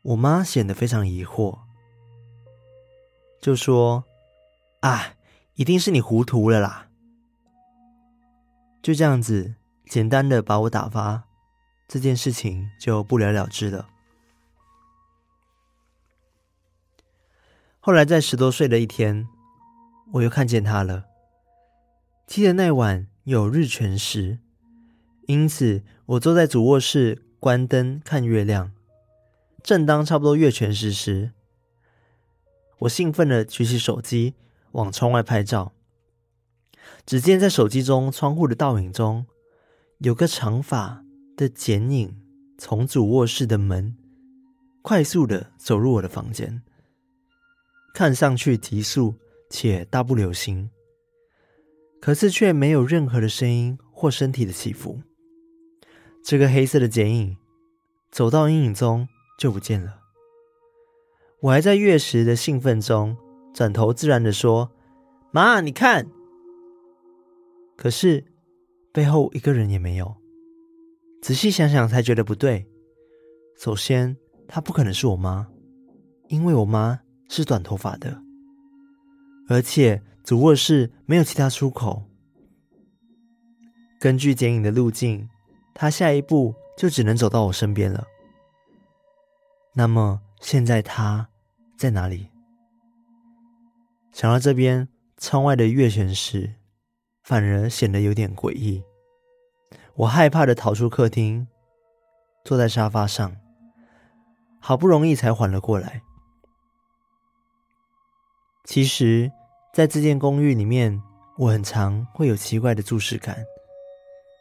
[0.00, 1.58] 我妈显得非常疑惑，
[3.40, 4.04] 就说
[4.80, 5.16] ：“啊，
[5.56, 6.88] 一定是你糊涂了啦。”
[8.80, 11.24] 就这样子简单的把我打发，
[11.86, 13.90] 这件事情就不了了之了。
[17.80, 19.28] 后来在十多岁的一天。
[20.12, 21.06] 我又看见他了。
[22.26, 24.38] 记得那晚有日全食，
[25.26, 28.72] 因此我坐在主卧室关灯看月亮。
[29.62, 31.32] 正当差不多月全食时，
[32.80, 34.34] 我兴奋的举起手机
[34.72, 35.72] 往窗外拍照。
[37.04, 39.26] 只见在手机中窗户的倒影中，
[39.98, 41.04] 有个长发
[41.36, 42.16] 的剪影
[42.56, 43.96] 从主卧室的门
[44.82, 46.62] 快速的走入我的房间，
[47.92, 49.16] 看上去急速。
[49.48, 50.70] 且大步流星，
[52.00, 55.00] 可是却没有任何的声音或身体的起伏。
[56.24, 57.36] 这个黑色的剪影
[58.10, 60.00] 走到阴影中就不见了。
[61.40, 63.16] 我还在月食的兴奋中，
[63.54, 64.72] 转头自然地说
[65.30, 66.08] ：“妈，你看。”
[67.76, 68.24] 可是
[68.90, 70.16] 背后一个人也没有。
[71.22, 72.66] 仔细想想才觉得不对。
[73.56, 74.16] 首先，
[74.48, 75.46] 她不可能是我妈，
[76.28, 78.25] 因为我妈是短头发的。
[79.48, 82.04] 而且主卧室没有其他出口。
[83.98, 85.28] 根据剪影的路径，
[85.74, 88.06] 他下一步就只能走到我身边了。
[89.74, 91.28] 那么现在他
[91.76, 92.28] 在哪里？
[94.12, 96.54] 想到这边，窗外的月全食
[97.22, 98.82] 反而显得有点诡异。
[99.94, 101.46] 我害怕的逃出客厅，
[102.44, 103.36] 坐在沙发上，
[104.60, 106.02] 好不容易才缓了过来。
[108.66, 109.30] 其实，
[109.72, 111.00] 在这间公寓里面，
[111.38, 113.44] 我很常会有奇怪的注视感，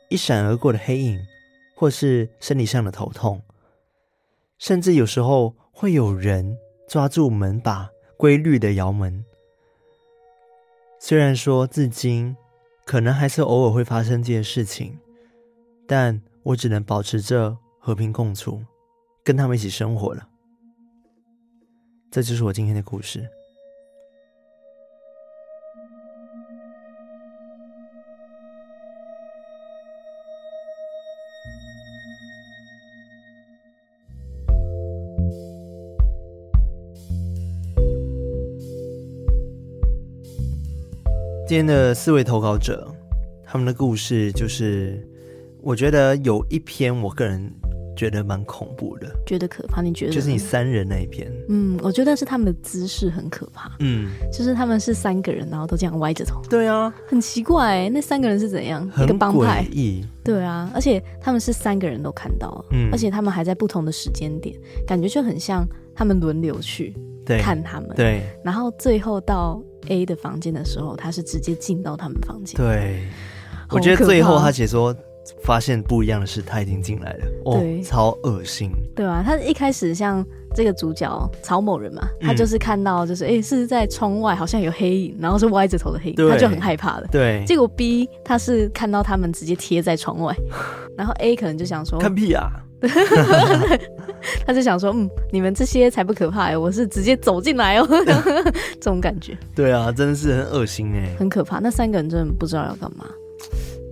[0.09, 1.19] 一闪而过的黑影，
[1.75, 3.39] 或是生理上的头痛，
[4.57, 6.57] 甚至有时候会有人
[6.89, 9.23] 抓住门把，规律的摇门。
[10.99, 12.35] 虽然说至今
[12.83, 14.97] 可能还是偶尔会发生这件事情，
[15.88, 18.63] 但我只能保持着和平共处，
[19.23, 20.27] 跟他们一起生活了。
[22.09, 23.29] 这就是我今天的故事。
[41.55, 42.85] 今天的四位投稿者，
[43.45, 45.01] 他们的故事就是，
[45.61, 47.49] 我觉得有一篇我个人
[47.95, 49.81] 觉得蛮恐怖的，觉得可怕。
[49.81, 50.11] 你觉得？
[50.11, 51.31] 就是你三人那一篇。
[51.47, 53.71] 嗯，我觉得是他们的姿势很可怕。
[53.79, 56.41] 嗯，就是他们是三个人，然后都这样歪着头。
[56.49, 58.85] 对啊，很奇怪，那三个人是怎样？
[59.01, 59.65] 一个帮派。
[60.25, 64.53] 对啊，而且他们是三个人都看到，嗯，而且他们还在不同的时间点，
[64.85, 65.65] 感觉就很像
[65.95, 66.93] 他们轮流去
[67.39, 67.91] 看他们。
[67.95, 69.63] 对，然后最后到。
[69.88, 72.56] A 的房间的时候，他是直接进到他们房间。
[72.56, 73.08] 对，
[73.69, 74.95] 我觉得最后他解说
[75.43, 77.26] 发现不一样的是，他已经进来了。
[77.45, 78.69] 对，哦，超恶心。
[78.95, 87.08] 对啊，他一开始像这个主角曹某人嘛，他就是看到就是哎、嗯欸、是在窗外好像有黑影，然后是歪着头的黑影，他就很害怕了。
[87.12, 90.36] 对，结果 B 他是看到他们直接贴在窗外，
[90.98, 92.50] 然后 A 可能就想说看屁啊，
[94.45, 97.88] 他就想说嗯，你们这些才不可怕，我是直接走进来哦，
[98.80, 99.38] 这种感觉。
[99.56, 101.60] 对啊，真的是很恶心哎，很可怕。
[101.60, 103.06] 那三个人真的不知道要干嘛。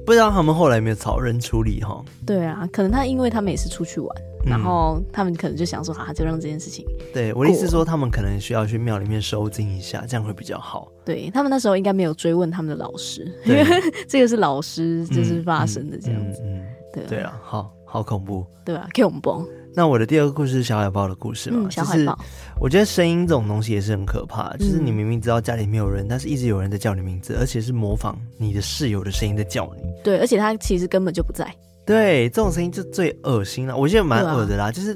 [0.06, 2.04] 不知道他们后来有没有找人处理哈？
[2.26, 4.10] 对啊，可能他因为他们也是出去玩，
[4.46, 6.86] 嗯、然后他们可能就想说，啊，就让这件事情。
[7.14, 10.92] 对，我的意思说，他们可能需要去庙里面收惊一下，这样会比较好。
[11.06, 13.64] 对，他们那时候应该没有追问他们的老师，因为
[14.06, 16.42] 这个是老师就是发生的这样子。
[16.44, 18.44] 嗯，嗯嗯对啊，对啊，好好恐怖。
[18.66, 19.48] 对啊，恐怖。
[19.76, 21.60] 那我的第二个故事是小海豹的故事嘛？
[21.66, 22.18] 嗯、小海豹，
[22.60, 29.84] 我觉得声音这种东西也是很可怕，就是你明明知道家里没有人，但是一直有人在叫你名字，而且是模仿你的室友的声音在叫你。
[30.04, 31.48] 对，而且他其实根本就不在。
[31.86, 33.78] 对，这种声音就最恶心了。
[33.78, 34.96] 我觉得蛮恶的啦，啊、就是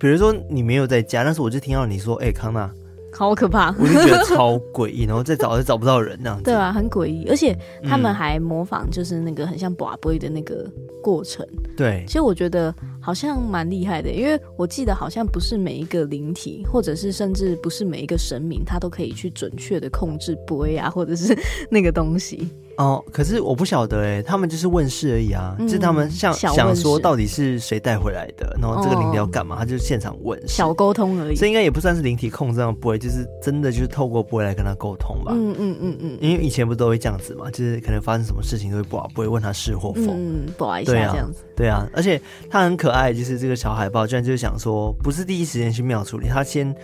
[0.00, 2.68] 比如说你没有在家，但是我就听到你说：“哎、欸，康纳。”
[3.14, 6.44] 好可怕，我就觉得超诡异， 然后再找就找不到人那样子。
[6.44, 10.66] 对啊，很诡异，而且他们还模仿，就是那个很像跋杯的那个
[11.02, 11.46] 过程。
[11.76, 21.36] 对，其实我觉得好像蛮厉害的，因为我记得好像不是每一个灵体，或者是甚至不是每一个神明，他都可以去准确的控制杯啊，或者是
[21.70, 22.48] 那个东西。
[22.76, 31.36] 哦，可是我不晓得哎，他们就是问事而已啊，嗯、就是他们想想说到底是谁带回来的，然后这个灵体要干嘛，哦、他就现场问，小沟通而已。
[31.36, 35.32] 这应该也不算是灵体控制，这样不会，就是真的就是透过不会来跟他沟通吧？
[35.34, 41.86] 嗯嗯嗯嗯，因为以前不都会这样子嘛，就是可能发生什么事情都会不不会问他是或否，嗯，不好意思这样子对、啊。
[41.86, 46.74] 对啊，而且他很可爱，就是这个小海豹居然就是想说，不是第一时间去庙处理，他先。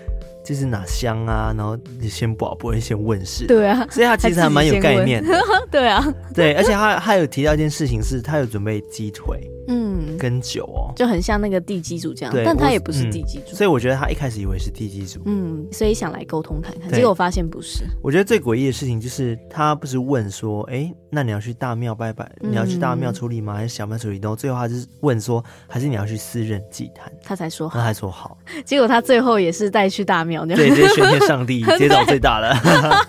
[0.49, 5.39] 就是哪香啊，然后你先保不会先问事，对啊，所以他其实还蛮有概念的，
[5.71, 6.03] 对啊，
[6.35, 9.39] 对，而且他他有提到一件事情是，他有准备鸡腿。
[9.71, 17.85] 嗯，跟酒哦，就很像那个地基主这样，但他也不是地基主，嗯，所以我觉得他一开始以为是地基主，嗯，所以想来沟通看看，结果我发现不是。
[18.03, 23.53] 我觉得最诡异的事情就是他不是问说，哎、欸，那你要去大庙拜拜，你要去大庙处理吗？
[23.53, 24.19] 还是小庙处理？
[24.23, 27.13] 然后最后他就是问说，还是你要去私人祭坛？
[27.23, 28.39] 他才说好，他才说好。
[28.65, 32.55] 结果他最后也是带去大庙，对，直接宣天上帝，直接找最大的。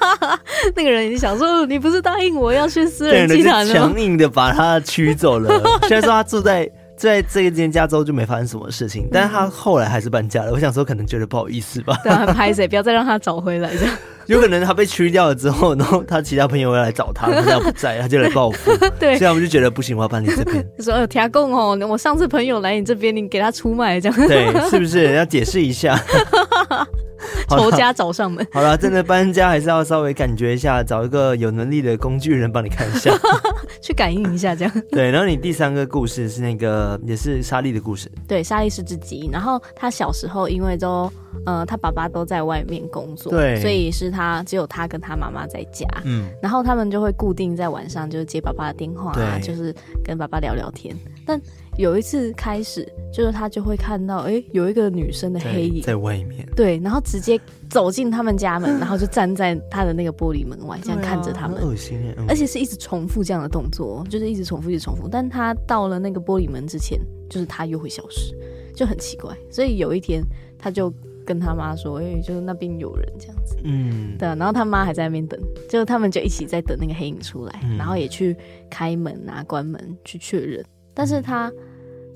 [0.75, 3.73] 那个人已经想说，你不是答应我要去私人机场吗？
[3.73, 5.61] 强硬的把他驱走了。
[5.87, 6.69] 虽然说他住在。
[6.99, 10.51] 在这一间加州就没发生什么事情，但是他后来还是搬家了。
[10.51, 11.97] 我想说，可能觉得不好意思吧。
[12.03, 13.95] 对，很拍谁，不要再让他找回来这样。
[14.27, 18.75] 有可能他被驱掉了之后，然后他其他朋友要来找他，他不在，他就来报复。
[18.99, 20.61] 对，所以我们就觉得不行，我要搬你这边。
[20.79, 25.97] 说：“呃，天公哦，我上次朋友来你这边，你给他出卖这样。”对，是不是要解释一下？
[27.49, 28.45] 仇家找上门。
[28.51, 33.11] 好了，真的搬家还是要稍微感觉一下，找一个有能力的工具人帮你看一下，
[33.81, 34.73] 去感应一下这样。
[34.91, 38.11] 对，然后你第三个故事是那个也是莎莉的故事。
[38.27, 41.11] 对，莎莉是只鸡，然后她小时候因为都
[41.45, 45.87] 呃她爸爸都在外面工作，对，所以是她只有她跟她妈妈在家。
[46.03, 50.95] 嗯，然后他们就会固定在晚上就是接爸爸的电话啊，对就是跟爸爸聊聊天。
[51.25, 51.39] 但
[51.79, 57.39] 有一次开始，就是他就会看到，哎、欸，有一个女生的黑影在外面，对，然后直接
[57.69, 65.07] 走进他们家门， 然后就站在他的那个玻璃门外，这样看着他们，恶心耶，而且是一直重复这样的动作，就是一直重复，一直重复。
[65.07, 68.35] 但他到了那个玻璃门之前，就是他又会消失，
[68.75, 69.33] 就很奇怪。
[69.49, 70.21] 所以有一天，
[70.57, 70.93] 他就
[71.25, 74.27] 跟他妈说，哎、欸，就是那边有人这样子，嗯，对。
[74.27, 75.39] 然后他妈还在那边等，
[75.69, 78.35] 就他们就一起在等那个黑影出来，嗯、然后也去
[78.69, 80.61] 开门啊、关门去确认，
[80.93, 81.49] 但是他。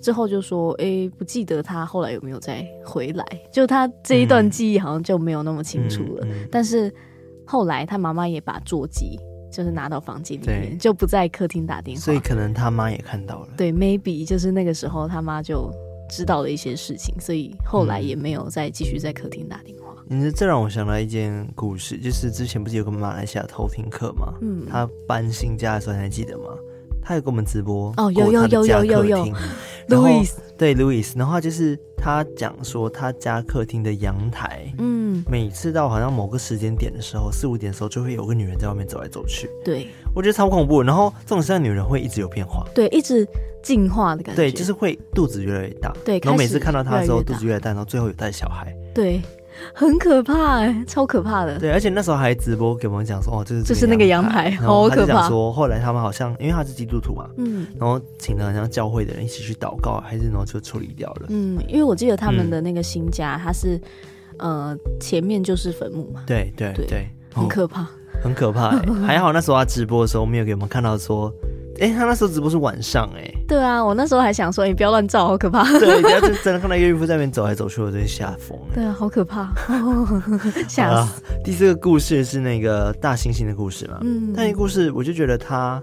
[0.03, 6.25] 之后就说，哎、欸，不记得他后来有没有再回来，就他这一段记忆好像就没有那么清楚了。
[6.25, 6.93] 嗯嗯、但是
[7.45, 9.17] 后来他妈妈也把座机
[9.49, 13.47] 就是拿到房间里面，就不在客厅打电话，所以可能他妈也看到了。
[13.55, 15.71] 对，maybe 就是那个时候他妈就
[16.09, 19.95] 知道了一些事情，所以后来也没有再继续在客厅打电话。
[20.09, 24.33] 你、嗯、这让我想到一件故事，就是之前不是有个马来西亚偷听客吗？
[24.41, 26.43] 嗯，他搬新家的时候，你还记得吗？
[27.03, 29.27] 他有给我们直播哦，有有有有有有，
[29.89, 30.31] Louis。
[30.55, 40.81] 对 Louis，然后就是他讲说他家客厅的阳台，嗯，每次到好像某个时间点的时候，四五点的时候，就会有个女人在外面走来走去，对，我觉得超恐怖。
[40.83, 43.27] 然后这种时候女人会一直有变化，对，一直
[43.63, 49.19] 进化的感觉，对，就是会肚子越来越大，对，然后每次看到她的时候肚子越来越大，然后最后有带小孩，对。
[49.73, 51.59] 很可怕哎、欸，超可怕的。
[51.59, 55.27] 对，而且那时候还直播给我们讲说，哦，这是这是那个阳台，好可怕。
[55.27, 61.27] 说后来他们好像因为他是基督徒嘛，嗯，然后请了好像教会的人一起去祷告，还是然后就处理掉了。
[61.29, 63.77] 嗯，因为我记得他们的那个新家，他是、
[64.37, 66.23] 嗯、呃前面就是坟墓嘛。
[66.25, 67.87] 对对对，很可怕，
[68.21, 68.91] 很可怕、欸。
[69.05, 71.31] 还好那时候他直播的时候没有给我们看到说
[71.79, 75.63] 哎、欸，他那时候直播是晚上、欸，哎，对啊，我那时候还想说，你、欸、不要乱照，好可怕。
[75.79, 78.67] 对，你要真真的看到岳云夫在那边走来走去，我就会吓疯了。
[78.73, 79.51] 对啊，好可怕，
[80.69, 81.21] 吓死。
[81.43, 83.99] 第四个故事是那个大猩猩的故事嘛？
[84.01, 85.81] 嗯，那个故事我就觉得他。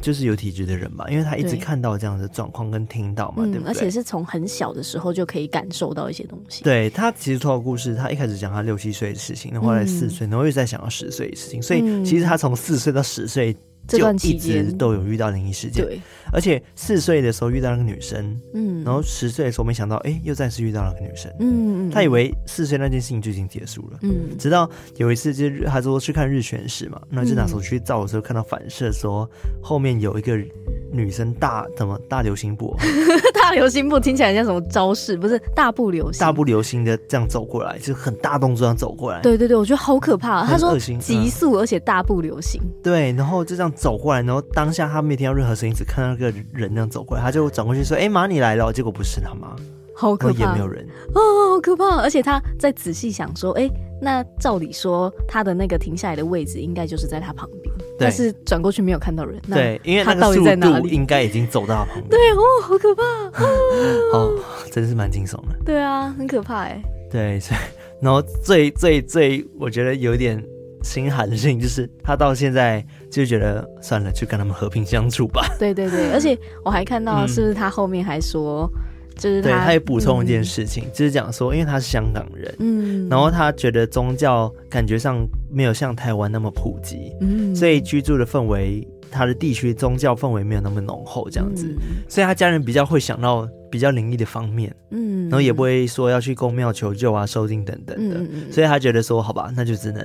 [0.00, 3.68] 就是有体质的人吧，因为他一直看到这样的状况跟听到嘛，对，对不对？
[3.68, 6.64] 而且是从很小的时候就可以感受到一些东西。
[6.64, 13.54] 对，他其实透过故事，他一开始讲他六七岁的事情，然后后来四岁，然后又在想到十岁的事情，所以其实他从四岁到十岁。
[13.86, 14.70] 这段期间。
[14.78, 16.00] 都有遇到灵异事件，对，
[16.32, 29.28] 而且四岁的时候遇到那个女生，嗯，然后十岁的时候没想到，哎，又再次遇到了个女生，嗯嗯，他以为四岁那件事情就已经结束了，嗯，直到有一次就是他说去看日全食嘛，那就拿手机去照的时候看到反射说
[29.62, 30.36] 后面有一个
[30.92, 32.74] 女生大怎么大流星步，
[33.34, 35.16] 大流星步听起来像什么招式？
[35.16, 40.46] 不是大步流星，大步流星的这样走过来，就是很大动作这样走过来，对对对，我觉得好可怕。
[40.46, 43.69] 他说急速而且大步流星，对，然后就这样。
[43.72, 49.54] 走过来，然后当下他没听到任何声音，只看到那个人那样走过来，他就转过去说：“哎、欸，妈，你来了。”结果不是他妈，
[49.94, 51.20] 好可怕，也没有人哦，
[51.54, 51.96] 好可怕。
[51.96, 59.40] 而且他在仔细想说：“哎、欸，那照理说他的那个停下来的位置应该就是在他旁边，但是转过去没有看到人。
[59.50, 60.88] 对，因为他到底在哪里？
[60.90, 62.08] 应该已经走到他旁边。
[62.08, 63.02] 对哦，好可怕
[64.16, 64.38] 哦，
[64.70, 65.58] 真是蛮惊悚的。
[65.64, 66.82] 对啊，很可怕哎。
[67.10, 67.60] 对，所以
[68.00, 70.42] 然后最最最，我觉得有点。
[70.82, 75.46] 心寒的事情 就是，他到现在就觉得算了，就跟他们和平相处吧。
[75.58, 91.78] 对 对对， 而且我还看到，是不是他后面还说，嗯、就是他对他也补充一件事情，嗯、就是讲说，因为他是香港人，嗯，然后他觉得宗教感觉上没有像台湾那么普及，嗯，所以居住的氛围，他的地区宗教氛围没有那么浓厚，这样子，嗯、
[92.08, 100.02] 所以他家人比较会想到比较灵异的方面，嗯，然后也不会说要去宫庙求救啊、收惊等等的，嗯、所以他觉得说，好吧，那就只能。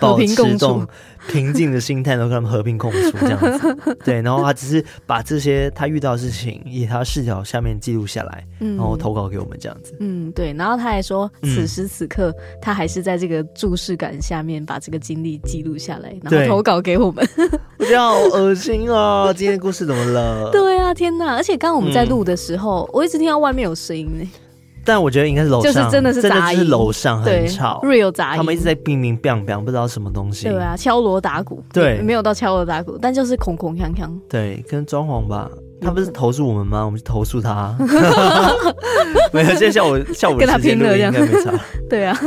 [0.00, 0.86] 保持这种
[1.28, 3.96] 平静的心态，然后跟他们和平共处这样子。
[4.04, 9.94] 对，然后他只是把这些他遇到的事情以他视角下面记录下来，然后投稿给我们这样子。
[10.00, 10.52] 嗯，对。
[10.52, 17.26] 然后他还说，此时此刻他还是在这个注视感下面把这个经历记录下来，然后投稿给我们。
[17.78, 19.32] 我觉得好恶心哦！
[19.36, 20.50] 今天的故事怎么了？
[20.50, 21.34] 对啊，天哪！
[21.34, 24.30] 而且刚刚我们在录的时候，我一直听到外面有声音呢。
[24.84, 28.36] 但我觉得应该是楼上，就是真的是杂音，真的是楼上很吵，real 杂音。
[28.36, 30.48] 他们一直在乒乒乓乓，不知道什么东西。
[30.48, 31.62] 对啊，敲锣打鼓。
[31.72, 34.08] 对，没有到敲锣打鼓，但就是空空锵锵。
[34.28, 35.50] 对，跟装潢吧。
[35.84, 36.84] 他不是投诉我们吗？
[36.84, 37.76] 我们去投诉他。
[39.32, 41.52] 没有，今天下午下午跟他拼了，应该没差。
[41.90, 42.18] 对啊。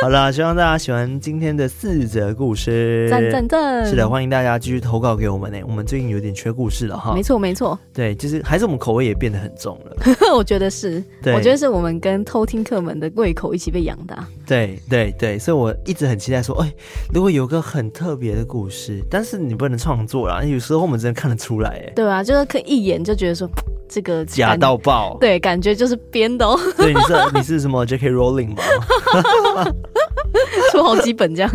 [0.00, 3.08] 好了，希望大家喜欢今天的四则故事。
[3.10, 3.86] 赞赞赞！
[3.86, 5.58] 是的，欢迎大家继续投稿给我们呢。
[5.66, 7.12] 我们最近有点缺故事了哈。
[7.14, 7.78] 没错没错。
[7.92, 9.96] 对，就是还是我们口味也变得很重了。
[10.34, 14.26] 我觉得是，对我觉得是我们跟偷听客们的胃口一起被养大。
[14.46, 16.72] 对对对，所以我一直很期待说，哎，
[17.12, 21.92] 如果有个很特别的故事，但是你不能创作啦，有时候我们真的看得出来，哎。
[21.94, 22.80] 对啊，就是可以。
[22.80, 23.50] 一眼就觉得说
[23.88, 26.56] 这个假到爆，对，感觉就是编的哦。
[26.76, 28.08] 对，你是你是什么 J.K.
[28.10, 28.62] Rowling 吗？
[30.70, 31.50] 说好基本这样。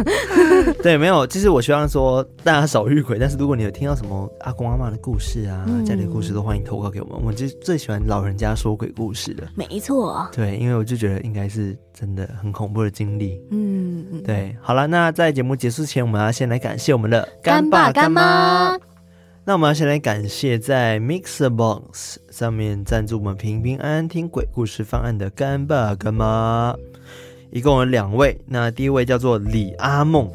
[0.84, 1.26] 对，没有。
[1.26, 7.18] 其实我希望说大家少遇鬼，但是如果你有听到什么阿公阿妈的故事啊，嗯、家里的故事，都欢迎投稿给我们。
[7.24, 9.48] 我就最喜欢老人家说鬼故事的。
[9.56, 10.28] 没错。
[10.34, 13.42] 对，因为我就觉得应该是真的很恐怖的经历。
[13.52, 14.22] 嗯嗯。
[14.24, 18.78] 对，好了，那在节目结束前，我们要先来感谢我们的干爸干妈。
[19.48, 26.76] 那我们要先来感谢在 MixerBox 上面赞助我们平平安安听鬼故事方案的干爸干妈，
[27.52, 28.36] 一共有两位。
[28.48, 30.28] 那第一位叫做李阿梦，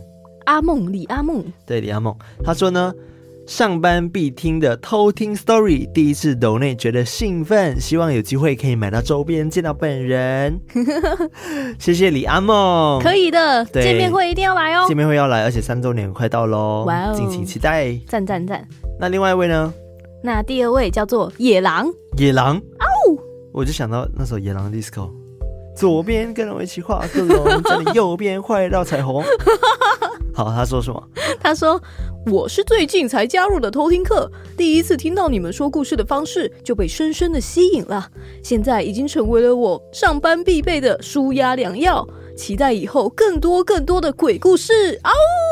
[0.44, 2.94] 阿梦李阿梦，对李阿梦，他说呢，
[3.50, 10.60] 上班必听的偷听 Story，第一次抖内觉得兴奋，希望有机会可以买到周边见到本人。
[11.76, 18.64] 谢谢李阿梦，可以的，对见面会一定要来哦，见面会要来，而且三周年快到喽，哇哦，敬请期待，赞赞赞。
[19.00, 19.74] 那另外一位呢？
[20.22, 21.88] 那第二位叫做野狼。
[22.18, 23.18] 野狼，哦！
[23.52, 24.92] 我就想到那首《野狼 DISCO》，
[25.74, 29.24] 左边跟着我一起画个龙， 在你右边画一道彩虹。
[30.32, 31.02] 好，他说什么？
[31.40, 31.80] 他说
[32.30, 38.08] ：“我是最近才加入的偷听课，第一次听到你们说故事的方式，就被深深的吸引了。
[38.42, 42.06] 现在已经成为了我上班必备的舒压良药。”
[42.36, 45.10] 期待以后更多更多的鬼故事哦！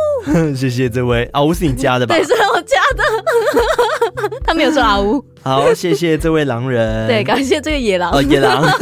[0.57, 2.14] 谢谢这位啊，呜是你家的吧？
[2.14, 4.31] 对，是我家的。
[4.43, 5.22] 他没有说啊呜。
[5.43, 7.07] 好，谢谢这位狼人。
[7.07, 8.11] 对，感谢这个野狼。
[8.12, 8.64] 哦，野狼。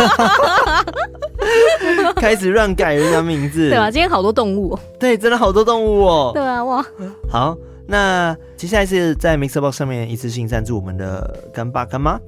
[2.17, 3.91] 开始乱改人家名字， 对吧？
[3.91, 4.79] 今天好多动物。
[4.99, 6.31] 对，真的好多动物哦。
[6.35, 6.87] 对啊，哇。
[7.29, 12.19] 好，那接下来是在 MixerBox 上面一次性赞助我们的干爸干妈。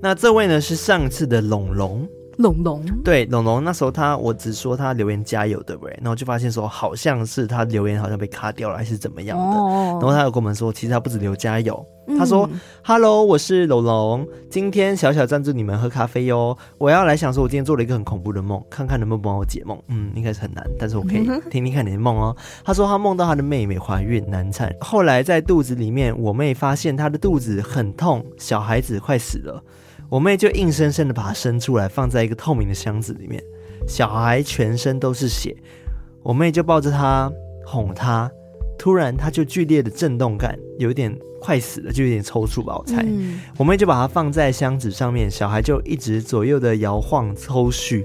[0.00, 2.06] 那这位呢是上次的龙龙。
[2.38, 5.98] 龙龙，对，龙龙那时候他，我只说他留言加油，对不对？
[6.00, 9.44] 然后就发现说，好像是他留言好像被卡掉了，还是怎么样的？
[9.44, 12.48] 哦、然后他有跟我们说，其实他不止留加油，嗯、他说
[12.82, 16.56] ：“Hello，我是龙龙，今天小小赞助你们喝咖啡哟。
[16.78, 19.80] 我要来想说，我今天做了一个很恐怖的梦，看看能不能帮我解梦。
[19.88, 22.36] 嗯，应该是很难，但是我可以听听看你的梦哦。
[22.64, 29.62] 他说他梦到他的妹妹怀孕难产，后来在肚子里面，我妹发现她的肚子很痛，小孩子快死了。”
[30.14, 33.42] 我妹就硬生生的把它生出来，放在一个透明的箱子里面，
[33.88, 35.56] 小孩全身都是血，
[36.22, 37.28] 我妹就抱着他
[37.66, 38.30] 哄他，
[38.78, 43.02] 突然他就剧烈的震动感，有点快死了，就有点抽搐吧，我猜。
[43.04, 48.04] 嗯、我妹就把它放在箱子上面，小孩就一直左右的摇晃抽搐，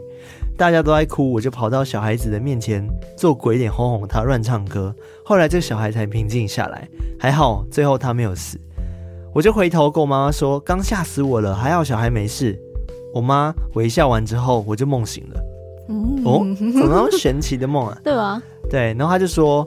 [0.58, 2.84] 大家都在哭，我就跑到小孩子的面前
[3.16, 6.90] 做鬼脸哄哄他，乱唱歌，后来这个小孩才平静下来，
[7.20, 8.60] 还好最后他没有死。
[9.40, 12.60] 我就回头跟我妈妈说：“刚吓死我了，还好小孩没事。”
[13.16, 15.42] 我妈微笑完之后，我就梦醒了。
[15.88, 17.98] 嗯、哦，怎么那么神奇的梦啊？
[18.04, 18.44] 对吧？
[18.70, 19.66] 对，然后他就说，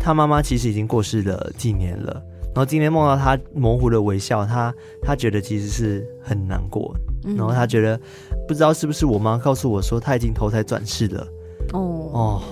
[0.00, 2.14] 他妈妈其实已经过世了几年了。
[2.44, 6.96] 然后今天梦到他模糊的微笑，他他觉得其实是很难过。
[7.36, 8.00] 然后他觉得
[8.48, 11.28] 不知道是不是我妈告诉我说他已经投胎转世了。
[11.74, 11.78] 哦
[12.14, 12.42] 哦，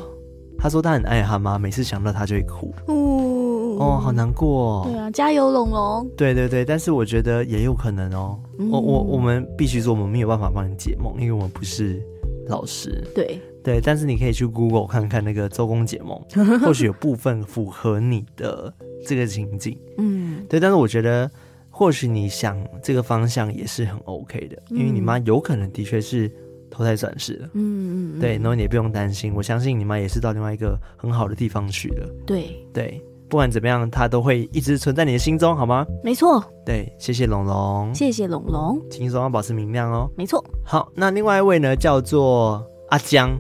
[0.58, 2.74] 他说他很爱他妈，每次想到他就会哭。
[2.88, 3.38] 哦。
[3.78, 4.82] 哦，好难过哦。
[4.84, 6.10] 对啊，加油，龙龙。
[6.16, 8.38] 对对对，但是我觉得也有可能哦。
[8.58, 12.02] 嗯、我我我们必须说，我们没有办法帮你解梦，因为我们不是
[12.48, 13.02] 老师。
[13.14, 16.20] 对对，但是你可以去 Google 看看那个周公解梦，
[16.60, 18.72] 或许有部分符合你的
[19.06, 19.78] 这个情景。
[19.98, 21.30] 嗯，对，但是我觉得，
[21.70, 26.30] 或许你想这个方向也是很 OK 的，因为你妈有可能的确是
[26.70, 27.46] 投胎转世了。
[27.52, 28.20] 嗯嗯嗯。
[28.20, 32.08] 对，然后你也不用担心，我相信你妈也是到另外一个很好的地方去了。
[32.26, 33.02] 对对。
[33.28, 35.86] 不管怎么样，它都会一直存在你的心中，好吗？
[36.02, 36.42] 没错。
[36.64, 40.10] 对，谢谢龙龙，谢谢龙龙，轻松要保持明亮哦。
[40.16, 40.42] 没错。
[40.64, 43.38] 好，那另外一位呢，叫做阿江。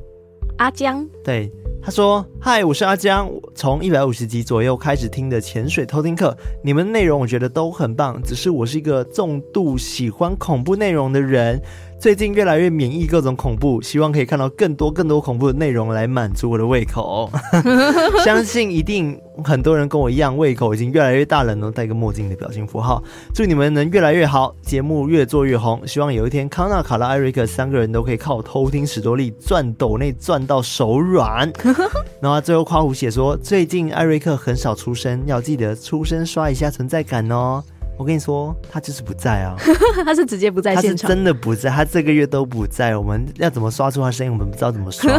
[0.58, 1.08] 阿江。
[1.24, 1.50] 对，
[1.88, 11.58] 他说：“嗨，我是阿江，从一百五十集左右开始听的潜水偷听课，你们的内容我觉得都很棒，只是我是一个重度喜欢恐怖内容的人。”
[11.98, 17.28] 最近越来越免疫各种恐怖，希望可以看到更多更多恐怖的内容来满足我的胃口。
[18.24, 21.72] 相信一定很多人跟我一样，胃口已经越来越大了呢。
[21.74, 23.02] 戴个墨镜的表情符号，
[23.34, 25.84] 祝你们能越来越好，节目越做越红。
[25.88, 31.52] 希望有一天康纳、卡拉、艾瑞克三个人都可以靠偷听史多利赚斗内赚到手软。
[32.20, 37.62] 然后最后夸胡写说，最近艾瑞克很少出声，要记得出声刷一下存在感哦。
[37.96, 39.56] 我跟你说，他就是不在啊！
[40.06, 42.96] 他是直接不在现场，他是真的不在，他这个月都不在。
[42.96, 44.32] 我们要怎么刷出他声音？
[44.32, 45.12] 我们不知道怎么刷，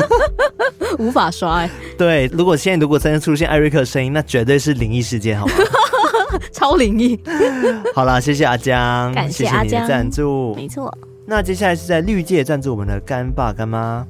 [0.98, 1.70] 无法刷哎。
[1.96, 5.52] 对，如果现在如果真的出现艾瑞克的声音，那绝对是灵异事件，好吗？
[6.52, 7.18] 超灵异。
[7.94, 10.94] 好了，谢谢阿江，感谢阿江赞助，没错。
[11.24, 14.06] 那接下来是在绿界赞助我们的干爸干妈。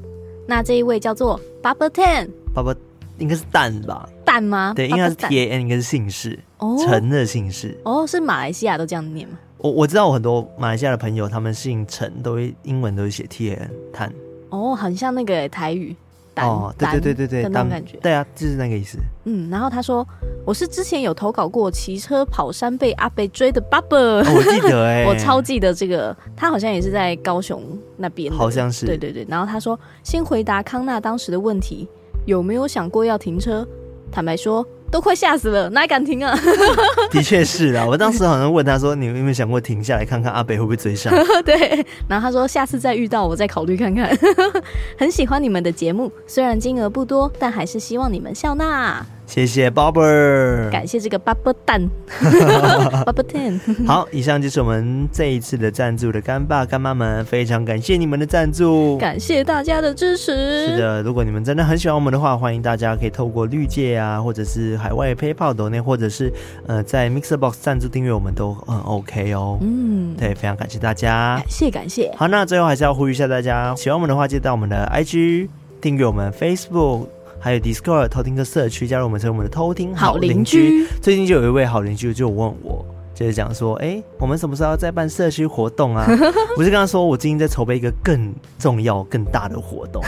[0.51, 2.75] 那这一位叫做 Bubble Ten，爸爸
[3.19, 4.09] 应该是蛋吧？
[4.25, 4.73] 蛋吗？
[4.75, 6.37] 对，应该是 T A N，应该是姓氏。
[6.59, 9.39] 哦陈的姓氏哦，是马来西亚都这样念吗？
[9.59, 14.13] 我我知道，我很多马来西亚的朋友，他们姓陈，都会英文都会写 T A N 碳。
[14.49, 15.95] 哦，很像那个台语
[16.37, 17.99] 哦，对对对对对，那种感觉。
[17.99, 18.99] 对啊，就是那个意思。
[19.25, 20.07] 嗯，然后他说，
[20.45, 27.63] 我是之前有投稿过骑车跑山被阿北追的爸爸，我记得哎， 我超记得这个，他好像也是在高雄
[27.97, 28.87] 那边，好像是。
[28.87, 31.89] 对对对，然后他说，先回答康纳当时的问题，
[32.27, 33.67] 有没有想过要停车？
[34.11, 34.67] 坦白说。
[34.91, 36.37] 都快吓死了，哪敢停啊？
[37.11, 41.13] 的确是啦，我当时好像问他说：“你有没有想过停下来看看阿北会不会追上？”
[41.45, 44.11] 对，然后他说：“下次再遇到我再考虑看看。
[44.99, 49.05] ”很喜欢你们的节目，虽然金额不多，但还是希望你们笑纳。
[49.31, 51.81] 谢谢 Bobber，感谢这个 Bubble 蛋
[52.21, 53.87] ，Bubble Ten。
[53.87, 60.67] 好，以上就是我们这一次的赞助的干爸干妈们，非常感谢你们的赞助，感谢大家的支持。
[60.67, 66.33] 是的，如果你们真的很喜欢我们的话，欢迎大家可以透过绿界啊，或者是海外 PayPal 抖内，或者是
[66.67, 69.59] 呃在 Mixer Box 赞助订阅，我们都很 OK 哦。
[69.61, 72.13] 嗯，对，非常感谢大家，感谢感谢。
[72.17, 75.47] 好，那最后还是要呼吁一下大家，喜欢我们的话，记得到我们的 IG
[75.81, 77.07] 订阅我们 Facebook。
[77.41, 80.87] 还有 Discord 偷听的社区，加入我们成为我们的偷听好邻居。
[81.01, 82.85] 最近就有一位好邻居就问我，
[83.15, 86.07] 就是讲说，哎、欸，我们什么时候要再办社区活动啊？
[86.59, 90.03] 我是跟他说，我最近在筹备一个更重要、更大的活动，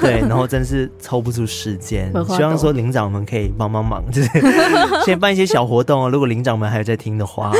[0.00, 4.28] 对，然后真是抽不出时间， 希望说领长们可以帮帮忙，就是
[5.04, 6.08] 先办一些小活动哦。
[6.08, 7.52] 如果领长们还有在听的话。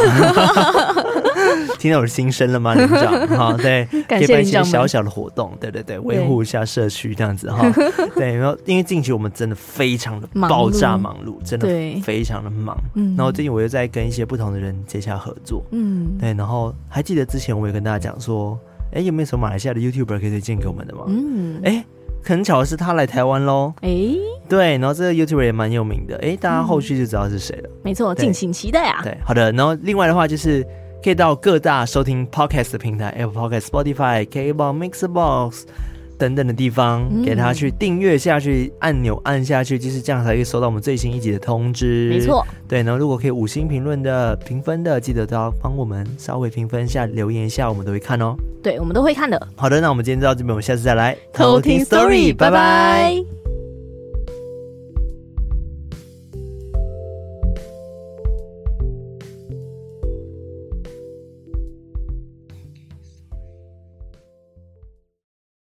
[1.79, 3.27] 听到我的心声了吗，领长？
[3.29, 7.71] 哈， 对，可以办一些小小的活动，对对对，维护一下社区这样子哈。
[8.17, 11.67] 对，然后因为近期我们真的非常的爆炸忙碌，真的
[12.03, 12.77] 非常的忙。
[12.95, 18.59] 嗯，然后最近我又在跟一些不同的人接洽合作，嗯，对，然后还记得之前我也跟大家讲说，
[18.93, 21.05] 哎，有没有什么马来西亚的 YouTuber 可以推荐给我们的吗？
[21.09, 21.85] 嗯，哎，
[22.25, 23.73] 很巧的是他来台湾喽。
[23.83, 23.91] 哎，
[24.49, 26.19] 对，然后这个 YouTuber 也蛮有名的。
[26.23, 27.71] 哎，大家后续就知道是谁了。
[27.83, 29.01] 没错，敬请期待啊。
[29.03, 29.53] 对，好的。
[29.53, 30.67] 然后另外的话就是
[31.03, 35.63] 可以到各大收听 Podcast 的平台，Apple Podcast、Spotify、KKBOX、Mixbox。
[36.19, 42.09] 等等的地方，给他去订阅下去，按钮按下去，就是这样才可以收到我们最新一集的通知。
[42.09, 42.83] 没错，对。
[42.83, 48.35] 然后如果可以五星评论的评分的，记得都要帮我们稍微评分一下，留言一下，我们都会看哦。
[48.61, 49.41] 对，我们都会看的。
[49.55, 53.38] 好的，那我们今天就到这边，我们下次再来偷听 Story，拜拜。